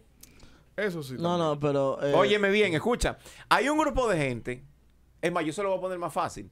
[0.77, 1.15] eso sí.
[1.15, 1.39] No, también.
[1.49, 1.99] no, pero...
[2.03, 3.19] eh, Óyeme bien, escucha.
[3.49, 4.65] Hay un grupo de gente.
[5.21, 6.51] Es más, yo se lo voy a poner más fácil.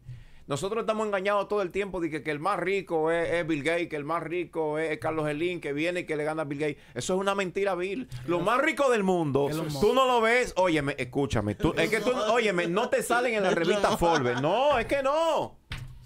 [0.48, 3.62] Nosotros estamos engañados todo el tiempo de que, que el más rico es, es Bill
[3.62, 6.44] Gates, que el más rico es, Carlos Elín, que viene y que le gana a
[6.44, 6.76] Bill Gates.
[6.94, 8.08] Eso es una mentira, Bill.
[8.26, 9.48] Lo más rico del mundo,
[9.80, 10.52] tú no lo ves.
[10.56, 11.54] Óyeme, escúchame.
[11.54, 14.40] Tú, es que tú, óyeme, no te salen en la revista Forbes.
[14.42, 15.59] No, es que no.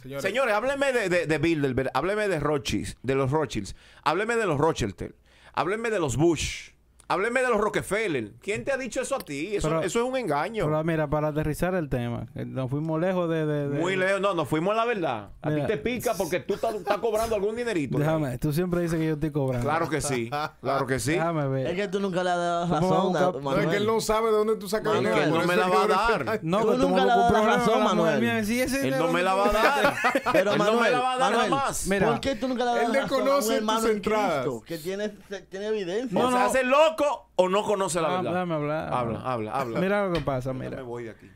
[0.04, 4.44] Señores, Señores, hábleme de, de, de Bilderberg, hábleme de Rothschild, de los Rothschilds, hábleme de
[4.44, 5.14] los Rothschild,
[5.54, 6.72] hábleme de los Bush,
[7.08, 8.32] hábleme de los Rockefeller.
[8.40, 9.56] ¿Quién te ha dicho eso a ti?
[9.56, 10.64] Eso, Pero- eso es un engaño.
[10.66, 13.46] Pero mira, para aterrizar el tema, que nos fuimos lejos de...
[13.46, 15.28] de- de- Muy lejos, no, nos fuimos a la verdad.
[15.42, 15.66] A Mira.
[15.66, 17.98] ti te pica porque tú estás, estás cobrando algún dinerito.
[17.98, 19.66] Déjame, tú siempre dices que yo estoy cobrando.
[19.66, 20.30] Claro que sí,
[20.60, 21.12] claro que sí.
[21.12, 21.66] Déjame ver.
[21.68, 24.32] Es que tú nunca le has dado razón, no, es que él no sabe de
[24.36, 25.16] dónde tú sacas dinero.
[25.16, 26.40] Él no me la va a dar.
[26.42, 28.24] No, Tú nunca le has dado razón, Manuel.
[28.24, 29.94] Él no me la va a dar.
[30.32, 31.86] Pero Él no me la va a dar jamás.
[31.86, 32.08] Mira.
[32.08, 34.46] ¿Por qué tú nunca le has dado Él razón a desconoce tus en entradas.
[34.66, 35.08] Que tiene,
[35.50, 36.18] tiene evidencia?
[36.18, 36.44] No, se no.
[36.44, 36.93] hace loco
[37.36, 38.30] o no conoce la Ah, verdad.
[38.32, 38.92] déjame hablar.
[38.92, 39.80] Habla, habla, habla.
[39.80, 40.82] Mira lo que pasa, Yo me mira.
[40.82, 41.30] voy de aquí.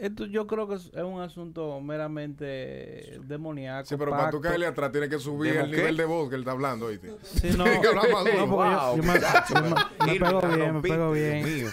[0.00, 3.86] Esto yo creo que es es un asunto meramente demoníaco.
[3.86, 5.76] Sí, pero para tú caerle atrás tienes que subir ¿Demo el qué?
[5.78, 7.12] nivel de voz que él está hablando, ¿oíste?
[7.22, 8.46] Sí, no, Tiene que hablar más duro.
[8.46, 11.44] no, porque yo- Wow, yo, me, yo me- me pego bien, me pego bien.
[11.44, 11.66] mío.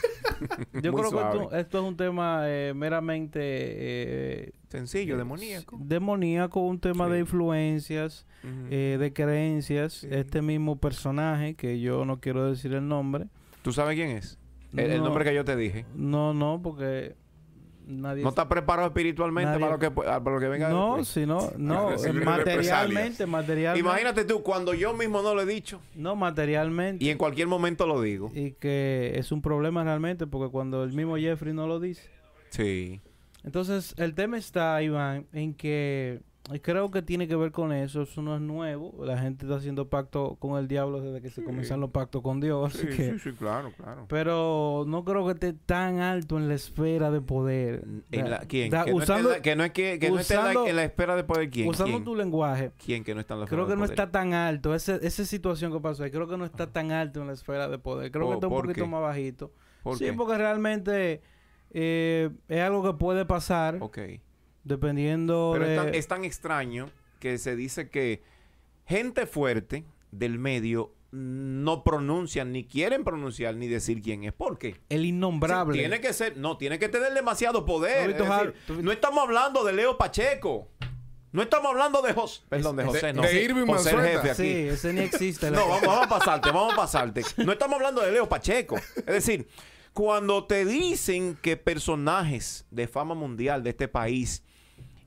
[0.82, 5.78] Yo Muy creo que esto, esto es un tema eh, meramente eh, Sencillo, demoníaco.
[5.80, 7.12] demoníaco, un tema Sí.
[7.14, 8.26] de influencias,
[8.72, 9.94] eh, de creencias.
[9.94, 10.08] Sí.
[10.10, 13.28] Este mismo personaje, que yo no quiero decir el nombre.
[13.62, 14.40] ¿Tú sabes quién es?
[14.74, 15.06] El, el No.
[15.06, 15.86] nombre que yo te dije.
[15.96, 17.16] No, no, porque
[17.88, 18.24] nadie...
[18.24, 21.08] ¿No estás preparado espiritualmente Nadie- para lo, que, para lo que venga no, después?
[21.08, 23.80] si no, eh, materialmente, materialmente.
[23.80, 27.04] Imagínate tú, cuando yo mismo no lo he dicho No, materialmente.
[27.04, 28.32] y en cualquier momento lo digo.
[28.34, 32.10] y que es un problema realmente porque cuando el mismo Jeffrey no lo dice.
[32.50, 33.02] Sí.
[33.44, 36.22] Entonces, el tema está, Iván, en que
[36.52, 38.02] Y creo que tiene que ver con eso.
[38.02, 39.06] Eso no es nuevo.
[39.06, 42.42] La gente está haciendo pacto con el diablo desde que se comienzan los pactos con
[42.42, 42.74] Dios.
[42.74, 44.06] Sí, que- sí, sí, claro, claro.
[44.10, 47.84] Pero no creo que esté tan alto en la esfera de poder.
[48.12, 48.72] ¿En la- ¿Quién?
[48.72, 50.68] da- que, no usando la- que no es que, que no esté en la- usando-
[50.68, 51.50] en la, espera de poder.
[51.52, 51.70] ¿Quién?
[51.70, 52.04] usando ¿Quién?
[52.04, 52.72] tu lenguaje.
[52.84, 54.00] ¿Quién que no está en la Creo esfera que de no poder?
[54.00, 54.74] está tan alto.
[54.74, 57.68] Ese, esa situación que pasó ahí, creo que no está tan alto en la esfera
[57.70, 58.12] de poder.
[58.12, 58.90] Creo Oh, que está un ¿por poquito qué?
[58.90, 59.52] más bajito.
[59.84, 60.14] ¿Por sí, qué?
[60.14, 61.22] porque realmente
[61.70, 64.00] eh, es algo que puede pasar Ok.
[64.64, 65.76] Dependiendo Pero de...
[65.76, 66.90] es tan, es tan extraño
[67.20, 68.22] que se dice que
[68.86, 74.32] gente fuerte del medio no pronuncian, ni quieren pronunciar, ni decir quién es.
[74.34, 74.78] ¿Por qué?
[74.88, 75.74] El innombrable.
[75.74, 77.96] Sí, tiene que ser, no, tiene que tener demasiado poder.
[77.98, 80.70] ¿Tú has visto Es Har- decir, tú has visto- no estamos hablando de Leo Pacheco.
[81.34, 82.42] No estamos hablando de José.
[82.50, 83.22] Perdón, de es- José, de- no.
[83.24, 84.42] de Irving José el jefe aquí.
[84.44, 85.52] Sí, ese ni existe.
[85.52, 87.24] No, vamos, vamos a pasarte, vamos a pasarte.
[87.38, 88.78] No estamos hablando de Leo Pacheco.
[88.96, 89.48] Es decir,
[89.94, 94.44] cuando te dicen que personajes de fama mundial de este país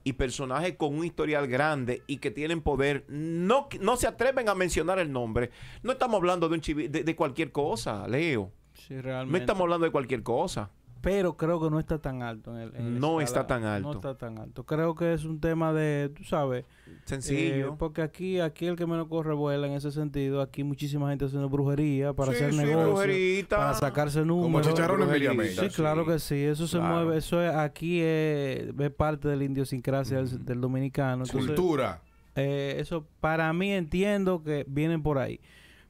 [0.05, 4.55] y personajes con un historial grande y que tienen poder, no, no se atreven a
[4.55, 5.51] mencionar el nombre.
[5.83, 8.53] No estamos hablando de, un de, de cualquier cosa, Leo.
[8.75, 10.71] Sí, No estamos hablando de cualquier cosa.
[11.05, 12.51] Pero creo que no está tan alto.
[12.57, 13.43] En el, en No escala.
[13.43, 13.89] está tan alto.
[13.89, 14.65] No está tan alto.
[14.65, 16.65] Creo que es un tema de, tú sabes,
[17.05, 17.69] Sencillo.
[17.69, 20.41] Eh, porque aquí, aquí el que menos corre vuela en ese sentido.
[20.41, 23.57] Aquí muchísima gente haciendo brujería para Sí, hacer sí, negocios, brujerita.
[23.59, 24.67] para sacarse números.
[24.75, 25.63] brujerita, Villamella.
[25.63, 26.43] Sí, claro que sí.
[26.43, 27.19] Eso se mueve.
[27.19, 31.25] Eso es, aquí es, es parte de la idiosincrasia del- del, dominicano.
[31.25, 32.01] Entonces, Cultura.
[32.35, 35.39] eh, eso para mí entiendo que vienen por ahí.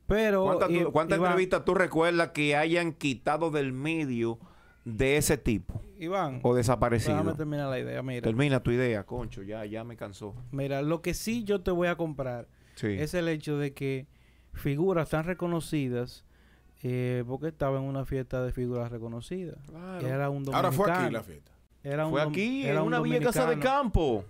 [0.07, 0.59] Pero
[0.93, 4.39] ¿Cuántas entrevistas tú recuerdas que hayan quitado del medio
[4.85, 7.17] de ese tipo Iván, o desaparecido?
[7.17, 8.03] déjame terminar la idea.
[8.03, 10.35] Mira, Termina tu idea, concho, ya, ya me cansó.
[10.53, 12.89] mira, lo que sí yo te voy a comprar Sí.
[12.89, 14.07] es el hecho de que
[14.53, 16.25] figuras tan reconocidas,
[16.83, 19.57] eh, porque estaba en una fiesta de figuras reconocidas.
[19.69, 20.07] Claro.
[20.07, 20.57] Era un dominicano.
[20.57, 21.53] Ahora fue aquí la fiesta.
[21.83, 23.83] Era un Fue aquí, era en un una vieja casa de dominicano.
[23.83, 24.25] campo.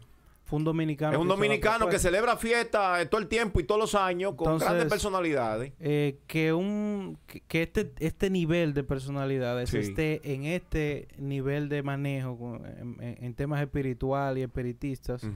[0.44, 1.14] Fue un dominicano.
[1.14, 4.34] es un que dominicano que celebra fiestas eh, todo el tiempo y todos los años
[4.34, 5.72] con Entonces, grandes personalidades.
[5.80, 7.18] Eh, que un
[7.48, 9.78] que, este este nivel de personalidades Sí.
[9.78, 12.60] esté en este nivel de manejo
[13.00, 15.26] en, temas espirituales y espiritistas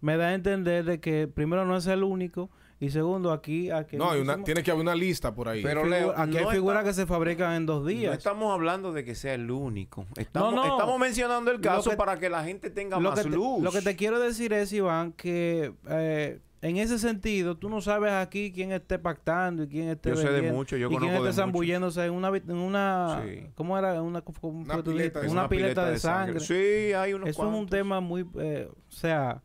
[0.00, 3.96] me da a entender de que primero no es el único y segundo aquí aquí
[3.96, 5.62] No, hay una, tiene que haber una lista por ahí.
[5.62, 8.92] Pero, Leo, aquí no hay figuras que se fabrican en dos No días estamos hablando
[8.92, 10.06] de que sea el único.
[10.16, 10.64] Estamos, no.
[10.64, 13.62] estamos mencionando el caso que- para que la gente tenga lo más que, te, luz.
[13.62, 18.12] lo que te quiero decir es, Iván, que eh, en ese sentido, tú no sabes
[18.12, 21.22] aquí quién esté pactando y quién esté Yo sé de mucho, yo y quién conozco
[21.24, 21.46] de esté mucho.
[21.46, 23.46] zambulléndose en una, en una Sí.
[23.54, 24.02] ¿cómo era?
[24.02, 26.40] Una, ¿cómo Una pileta una pileta, de sangre.
[26.40, 29.40] Sí, hay unos Eso es un tema muy, eh, o sea,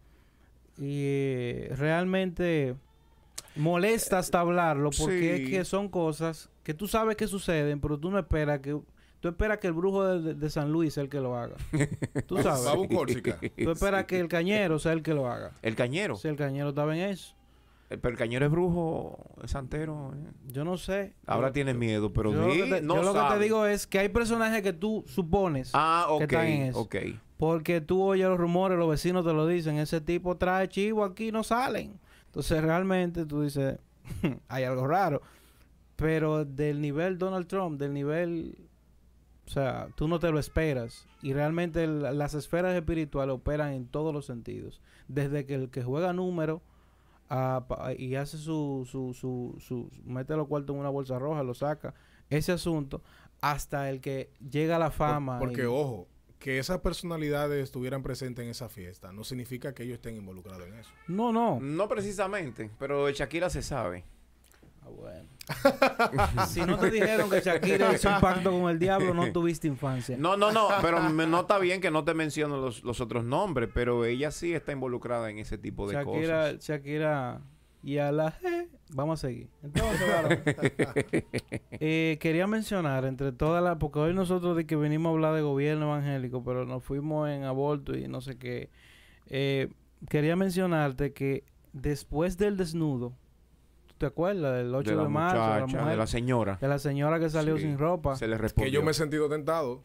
[0.78, 2.76] y eh, realmente
[3.56, 5.43] molesta hasta hablarlo porque sí.
[5.43, 8.80] es que son cosas que tú sabes que suceden, pero tú no esperas que
[9.20, 11.56] tú esperas que el brujo de, San Luis sea el que lo haga.
[12.28, 12.66] Tú sabes.
[12.66, 13.38] Babu Córsica.
[13.58, 15.52] Tú esperas que el cañero sea el que lo haga.
[15.62, 16.16] El cañero.
[16.16, 17.36] Si el cañero estaba en eso.
[17.91, 20.14] Eh, Pero el cañero es brujo, es santero.
[20.16, 20.32] eh.
[20.47, 21.14] Yo no sé.
[21.28, 23.39] Ahora Yo- tiene miedo, pero yo, lo di, que te, no yo lo que te
[23.43, 26.80] digo es que hay personajes que tú supones Ah, que están en eso.
[26.80, 26.95] ok.
[27.38, 31.32] porque tú oyes los rumores, los vecinos te lo dicen, ese tipo trae chivo aquí
[31.34, 31.99] no salen.
[32.32, 33.78] Entonces realmente tú dices,
[34.48, 35.22] hay algo raro.
[35.98, 38.58] Pero del nivel Donald Trump, del nivel,
[39.46, 41.06] o sea, tú no te lo esperas.
[41.22, 44.82] Y realmente el- las esferas espirituales operan en todos los sentidos.
[45.08, 46.62] Desde que el que juega número
[47.30, 51.44] a pa- y hace su, su, su, su, mete los cuartos en una bolsa roja,
[51.44, 51.94] lo saca,
[52.30, 53.04] ese asunto,
[53.42, 55.38] hasta el que llega a la Por- fama.
[55.40, 56.08] porque, y- ojo,
[56.42, 60.74] que esas personalidades estuvieran presentes en esa fiesta no significa que ellos estén involucrados en
[60.74, 60.89] eso.
[61.08, 61.60] no, no.
[61.62, 64.04] No precisamente, pero de Shakira se sabe.
[64.84, 65.30] Ah, bueno.
[66.48, 70.18] si no te dijeron que Shakira hizo un pacto con el diablo, no tuviste infancia.
[70.18, 73.24] No, no, no, pero me- no está bien que no te menciono los, los otros
[73.24, 76.66] nombres, pero ella sí está involucrada en ese tipo de Shakira, cosas.
[76.68, 77.42] Shakira
[77.84, 79.50] y a la G, vamos a seguir.
[79.64, 80.30] Entonces, claro,
[81.72, 85.42] eh, quería mencionar entre todas las, porque hoy nosotros de que venimos a hablar de
[85.42, 88.70] gobierno evangélico, pero nos fuimos en aborto y no sé qué.
[89.28, 89.70] Eh,
[90.10, 93.14] quería mencionarte que después del desnudo,
[93.88, 95.36] ¿tú te acuerdas del 8 De de, la marzo?
[95.42, 96.58] de la muchacha, mujer, de la señora.
[96.62, 98.16] de la señora que salió Sí, sin ropa.
[98.16, 98.70] Se le respondió.
[98.70, 99.84] Que yo me he sentido tentado.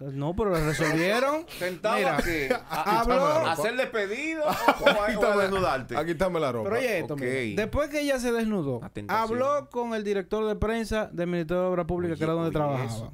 [0.00, 1.46] No, pero le resolvieron.
[1.58, 2.30] Sentado Mira, aquí,
[2.68, 5.96] habló- a hacer despedido o a, o a desnudarte.
[5.96, 6.68] Aquí está la ropa.
[6.70, 7.20] Pero oye esto, Ok.
[7.20, 7.62] mira.
[7.62, 11.86] después que ella se desnudó, habló con el director de prensa del Ministerio de Obras
[11.86, 12.84] Públicas, que era donde oye, trabajaba.
[12.84, 13.12] eso.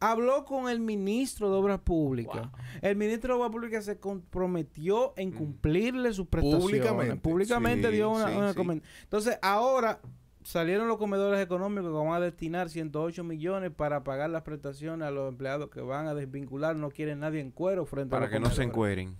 [0.00, 2.48] Habló con el ministro de Obras Públicas.
[2.80, 6.64] El ministro de Obras Públicas se comprometió en cumplirle sus prestaciones.
[6.64, 7.16] Públicamente.
[7.16, 8.82] Públicamente Sí, dio una, sí, una sí.
[9.04, 10.00] Entonces, ahora
[10.44, 15.10] salieron los comedores económicos que van a destinar 108 millones para pagar las prestaciones a
[15.10, 16.76] los empleados que van a desvincular.
[16.76, 19.16] No quieren nadie en cuero frente a Para que no se encueren.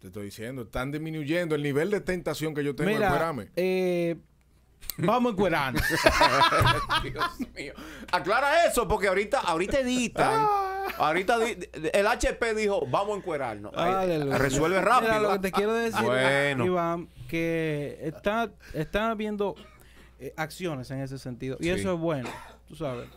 [0.00, 2.90] Te estoy diciendo, están disminuyendo el nivel de tentación que yo tengo.
[2.90, 4.16] Mira, eh,
[4.96, 5.82] vamos a encuerarnos.
[7.02, 7.74] Dios mío.
[8.10, 10.46] Aclara eso, porque ahorita, ahorita editan.
[10.98, 11.56] Ahorita di-
[11.92, 13.72] el HP dijo, vamos a encuerarnos.
[13.74, 14.36] Aleluya.
[14.38, 15.12] resuelve rápido.
[15.12, 16.66] Mira, lo que te quiero decir, Bueno.
[16.66, 19.54] Iván, que está, está habiendo
[20.18, 21.56] eh, acciones en ese sentido.
[21.60, 21.70] Y Sí.
[21.70, 22.28] eso es bueno,
[22.68, 23.08] tú sabes.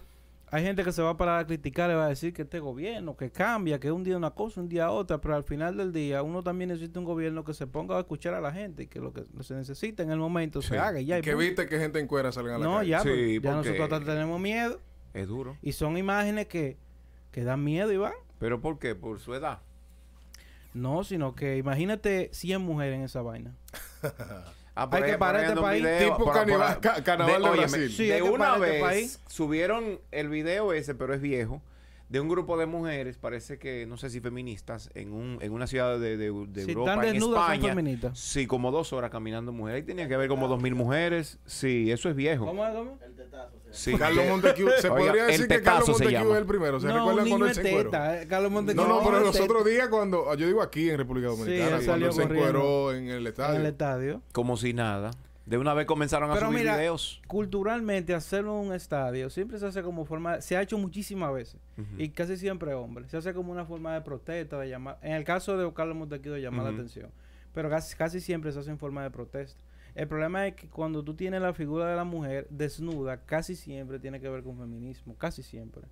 [0.52, 2.60] Hay gente que se va a parar a criticar y va a decir que este
[2.60, 5.92] gobierno, que cambia, que un día una cosa, un día otra, pero al final del
[5.92, 8.88] día uno también necesita un gobierno que se ponga a escuchar a la gente y
[8.88, 10.68] que lo que se necesita en el momento Sí.
[10.70, 11.18] se haga y ya.
[11.18, 12.90] y que viste que gente en cuera salgan a la No, calle.
[12.92, 14.80] ya, Sí, pues, ya porque- nosotros hasta tenemos miedo
[15.16, 15.58] Es duro.
[15.64, 16.78] y son imágenes que,
[17.32, 18.14] que dan miedo, Iván.
[18.38, 18.94] ¿Pero por qué?
[18.94, 19.60] Por su edad.
[20.74, 23.56] No, sino que imagínate 100 mujeres en esa vaina.
[24.76, 25.86] Ah, Hay que parar este país.
[26.00, 27.92] Tipo carnival- ca- carnaval de óyeme, Brasil.
[27.92, 29.20] Sí, de una este vez país.
[29.28, 31.62] subieron el video ese, pero es viejo,
[32.10, 35.66] de un grupo de mujeres, parece que, no sé si feministas, en, un, en una
[35.66, 37.70] ciudad de, de, de Si Europa, están en desnudas, son España.
[37.76, 38.20] feministas.
[38.20, 39.82] Sí, como dos horas caminando mujeres.
[39.82, 41.40] Ahí tenía que haber como dos mil mujeres.
[41.46, 42.46] Sí, eso es viejo.
[42.46, 42.74] ¿Cómo es?
[42.76, 43.00] ¿Cómo?
[43.04, 43.54] El tetazo.
[43.72, 43.96] Sí.
[43.98, 46.80] Carlos Montecu, se Oiga, podría decir que Carlos Montecu es el primero.
[46.80, 47.90] ¿Se no, un recuerdan niño cuando él se encueró?
[47.90, 48.22] teta.
[48.22, 48.82] eh, Carlos Montecu.
[48.82, 52.12] No, no, pero los otros días cuando, yo digo aquí en República Dominicana, él cuando
[52.12, 53.60] se encueró en el En estadio.
[53.60, 54.22] el estadio.
[54.32, 55.10] Como si nada.
[55.46, 57.22] De una vez comenzaron a subir mira, videos.
[57.28, 61.60] culturalmente hacerlo en un estadio siempre se hace como forma, se ha hecho muchísimas veces
[61.98, 63.12] y casi siempre hombres.
[63.12, 66.34] Se hace como una forma de protesta, de llamar, en el caso de Carlos Montequio
[66.34, 67.12] de llamar la atención,
[67.54, 69.62] pero casi, casi siempre se hace en forma de protesta.
[69.96, 74.00] El problema es que cuando tú tienes la figura de la mujer desnuda, casi siempre
[74.00, 75.84] tiene que ver con feminismo, casi siempre.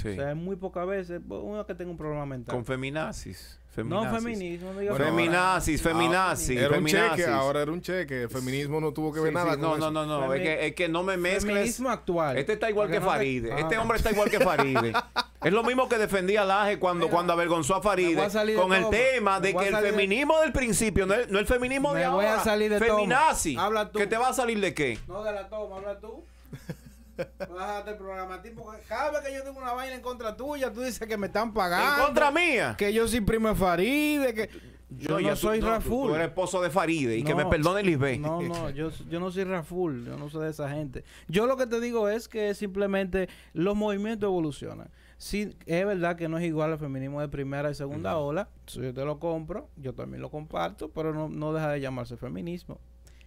[0.00, 0.10] Sí.
[0.10, 2.54] O sea, es muy pocas veces pues, uno que tenga un problema mental.
[2.54, 3.58] Con feminazis.
[3.76, 4.22] no feminazis.
[4.22, 8.22] feminismo, no diga Bueno, Feminazis, ahora- feminazis, Era un cheque, ahora era un cheque.
[8.22, 9.90] El feminismo no tuvo que Sí, ver nada sí, con no, eso.
[9.90, 11.52] no, no, no, es que, es que no me mezcles.
[11.54, 12.38] Feminismo actual.
[12.38, 13.52] Este está igual que no te- Faride.
[13.52, 13.58] Ah.
[13.58, 14.92] Este hombre está igual que Faride.
[15.44, 18.62] es lo mismo que defendía Laje cuando, Mira, cuando avergonzó a Faride a salir de
[18.62, 18.90] con el todo.
[18.90, 22.08] tema de que el de- feminismo del principio, no el, no el feminismo de Me
[22.08, 22.40] voy ahora.
[22.40, 22.96] a salir de todo.
[22.98, 23.56] Feminazi.
[23.58, 23.98] Habla tú.
[23.98, 24.98] ¿Que te va a salir de qué?
[25.08, 26.22] No de la toma, habla tú.
[27.38, 28.40] Bájate el programa.
[28.42, 31.26] Tipo, cada vez que yo tengo una vaina en contra tuya, tú dices que me
[31.26, 32.00] están pagando.
[32.00, 32.74] En contra mía.
[32.76, 34.34] Que yo soy primo de Faride.
[34.34, 34.50] Que
[34.90, 36.08] yo no, soy no, Raful.
[36.08, 38.20] Tú, eres esposo de Faride y que me perdone Lisbeth.
[38.20, 41.04] No, no, yo, yo no soy Raful, yo no soy de esa gente.
[41.28, 44.90] Yo lo que te digo es que simplemente los movimientos evolucionan.
[45.18, 48.48] Sí, es verdad que no es igual al feminismo de primera y segunda ola.
[48.66, 52.16] Si yo te lo compro, yo también lo comparto, pero no, no deja de llamarse
[52.16, 52.78] feminismo.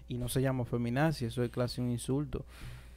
[0.07, 2.45] Y no se llama feminazi, eso es casi un insulto.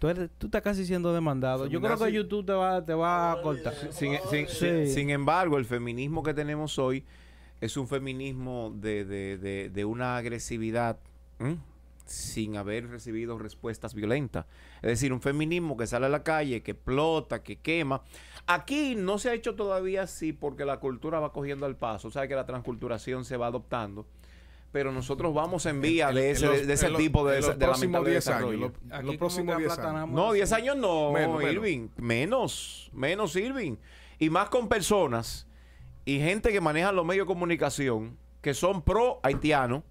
[0.05, 1.67] Tú, eres- tú estás casi siendo demandado.
[1.67, 3.73] Yo creo que YouTube te va, te va a cortar.
[3.91, 4.57] Sin, sin- Sí.
[4.57, 7.07] sin- sin embargo, el feminismo que tenemos hoy
[7.63, 10.99] es un feminismo de, de- de- de una agresividad
[11.39, 11.57] ¿m?
[12.05, 14.45] sin haber recibido respuestas violentas.
[14.83, 18.03] Es decir, un feminismo que sale a la calle, que explota, que quema.
[18.47, 22.09] Aquí no se ha hecho todavía así porque la cultura va cogiendo al paso.
[22.09, 24.05] O sea que la transculturación se va adoptando.
[24.75, 27.47] Pero nosotros vamos en vía En- de ese, los- de ese los- tipo de, los
[27.57, 28.73] de próximos lamentable 10 años, desarrollo.
[28.89, 30.09] lo- Aquí los próximos que 10 años.
[30.11, 30.35] No, así.
[30.35, 31.43] 10 años no, Menos.
[31.45, 31.89] Irving.
[31.97, 33.77] Menos, menos Irving.
[34.19, 35.47] Y más con personas
[36.05, 39.85] y gente que maneja los medios de comunicación que son pro haitianos,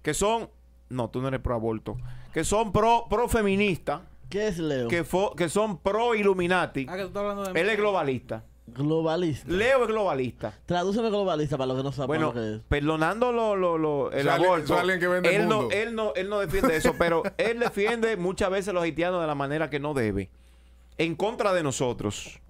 [0.00, 0.48] que son,
[0.88, 1.98] no, tú no eres pro aborto,
[2.32, 4.88] que son pro, pro feminista, ¿Qué es Leo?
[4.88, 6.86] que, fo- que son pro Illuminati.
[6.88, 7.60] Ah, que tú estás hablando de mí.
[7.60, 8.42] Él es globalista.
[8.66, 9.50] Globalista.
[9.50, 10.54] Leo es globalista.
[10.64, 12.60] Tradúceme globalista para los que no saben Bueno, lo que es.
[12.68, 15.94] perdonando lo, lo, lo- el aborto, eso es alguien que vende el él, no, él,
[15.94, 19.34] no, él no defiende eso, pero él defiende muchas veces a los haitianos de la
[19.34, 20.30] manera que no debe,
[20.96, 22.40] en contra de nosotros.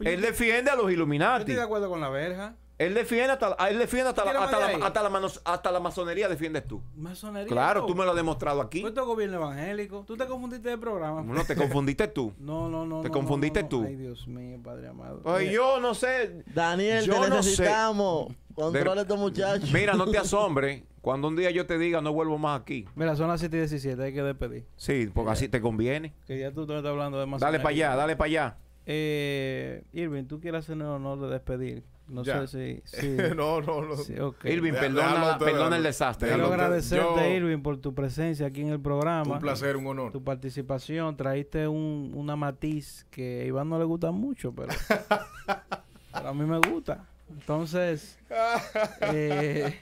[0.00, 1.42] Él defiende a los Yo Illuminati.
[1.42, 2.56] estoy de acuerdo con la verja.
[2.76, 5.78] Él defiende hasta, él defiende hasta, la, ¿Quieres hasta, la, hasta, la manos- hasta la
[5.78, 6.82] masonería defiendes tú.
[6.96, 7.46] Masonería.
[7.48, 7.86] Claro, no.
[7.86, 8.80] tú me lo has demostrado aquí.
[8.80, 10.02] Tú estás gobierno evangélico.
[10.06, 11.22] Tú te confundiste de programa.
[11.22, 12.32] No, te confundiste tú.
[12.38, 13.00] No, no, no.
[13.02, 13.68] Te no, confundiste no, no.
[13.68, 13.84] tú.
[13.86, 15.20] Ay, Dios mío, Padre amado.
[15.22, 16.42] Pues Mira, yo no sé.
[16.52, 17.50] Daniel, Yo te no sé.
[17.50, 18.32] necesitamos.
[18.54, 19.72] Controla De- a estos muchachos.
[19.72, 22.86] Mira, no te asombres cuando un día yo te diga no vuelvo más aquí.
[22.96, 24.66] Mira, son las 7 y 17, hay que despedir.
[24.76, 26.12] Sí, porque así te conviene.
[26.26, 27.62] Que ya tú te estás hablando de Dale masonería.
[27.62, 28.56] para allá, dale para allá.
[28.86, 31.84] Eh, Irving, tú quieres hacer el honor de despedir.
[32.06, 32.46] No Ya.
[32.46, 32.96] sé si.
[33.00, 33.16] sí.
[33.34, 33.96] no, no, no.
[33.96, 34.44] Sí, ok.
[34.44, 36.28] Irving, Deja- perdona, el desastre.
[36.28, 39.34] Quiero agradecerte, Yo- Irving, por tu presencia aquí en el programa.
[39.34, 40.12] Un placer, un honor.
[40.12, 41.16] Tu participación.
[41.16, 44.68] Traíste un, una matiz que a Iván no le gusta mucho, pero,
[46.12, 47.06] pero a mí me gusta.
[47.30, 48.18] Entonces,
[49.00, 49.80] eh,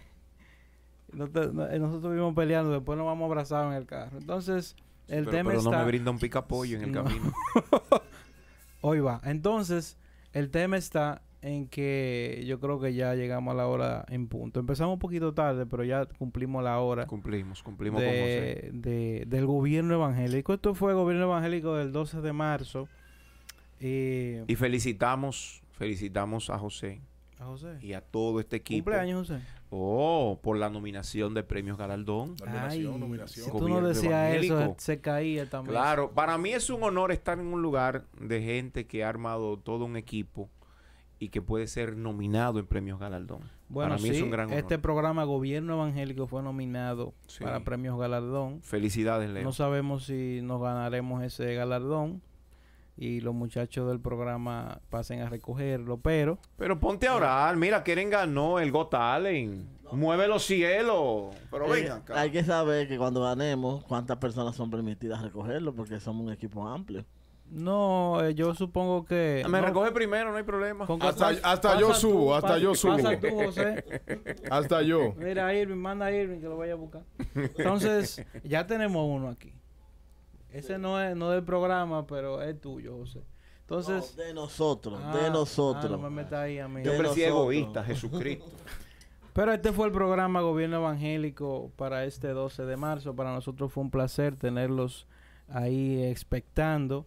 [1.12, 4.16] no te- no- eh, nosotros estuvimos peleando, después nos vamos abrazados en el carro.
[4.18, 4.76] Entonces,
[5.08, 5.70] el pero tema pero está...
[5.72, 7.02] no me brinda un picapollo en el No.
[7.04, 7.32] camino.
[8.80, 9.20] Hoy va.
[9.24, 9.96] Entonces,
[10.32, 14.61] el tema está en que yo creo que ya llegamos a la hora en punto.
[14.61, 18.20] Empezamos un poquito tarde, pero ya cumplimos la hora Cumplimos, cumplimos con José.
[18.20, 20.55] de, de- del gobierno evangélico.
[20.55, 22.88] Esto fue el gobierno evangélico del 12 de marzo.
[23.80, 27.01] Eh, Y felicitamos, felicitamos a José
[27.40, 27.78] A José.
[27.80, 28.84] y a todo este equipo.
[28.84, 29.43] Cumpleaños, José.
[29.70, 32.36] Oh, por la nominación de premios Galardón.
[32.38, 33.47] Nominación, Ay, nominación.
[33.47, 35.72] Si tú no Gobierno decías eso, se caía también.
[35.74, 39.57] Claro, para mí es un honor estar en un lugar de gente que ha armado
[39.57, 40.49] todo un equipo
[41.22, 43.42] y que puede ser nominado en premios Galardón.
[43.68, 44.58] Bueno, para mí sí, es un gran honor.
[44.58, 47.44] este programa Gobierno Evangélico fue nominado Sí.
[47.44, 48.60] para premios galardón.
[48.62, 49.44] Felicidades, Leo.
[49.44, 52.20] No sabemos si nos ganaremos ese galardón
[52.96, 57.56] y los muchachos del programa pasen a recogerlo, pero Pero ponte a orar.
[57.56, 59.64] Mira, Keren ganó el Got Talent.
[59.92, 61.34] Mueve los cielos.
[61.52, 62.20] Pero Eh, venga acá.
[62.20, 66.66] hay que saber que cuando ganemos, cuántas personas son permitidas recogerlo, porque somos un equipo
[66.66, 67.04] amplio.
[67.53, 69.44] No, eh, yo supongo que...
[69.46, 70.86] Me no, recoge primero, no hay problema.
[70.86, 72.96] con Hasta- pas- hasta yo subo, hasta pasa- yo subo.
[72.96, 73.84] Pasa tú, José.
[74.50, 75.12] Hasta yo.
[75.18, 77.03] Mira, Irving, manda a Irving que lo vaya a buscar.
[77.34, 79.53] Entonces, ya tenemos uno aquí.
[80.50, 83.22] Ese no es no del programa, pero es tuyo, José.
[83.61, 85.90] Entonces, No, de nosotros, ah, de ah, nosotros.
[85.90, 86.82] no me metas ahí a mí.
[86.82, 88.46] Yo parecía egoísta, Jesucristo.
[89.34, 93.14] Pero este fue el programa Gobierno Evangélico para este 12 de marzo.
[93.16, 95.07] Para nosotros fue un placer tenerlos
[95.48, 97.07] ahí expectando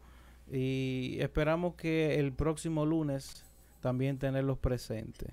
[0.56, 3.46] y esperamos que el próximo lunes
[3.82, 5.32] también tenerlos presentes.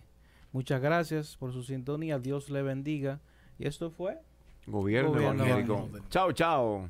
[0.52, 2.18] Muchas gracias por su sintonía.
[2.18, 3.20] Dios le bendiga.
[3.58, 4.18] Y esto fue
[4.66, 5.88] Gobierno, Gobierno evangélico.
[6.10, 6.88] Chao, chao.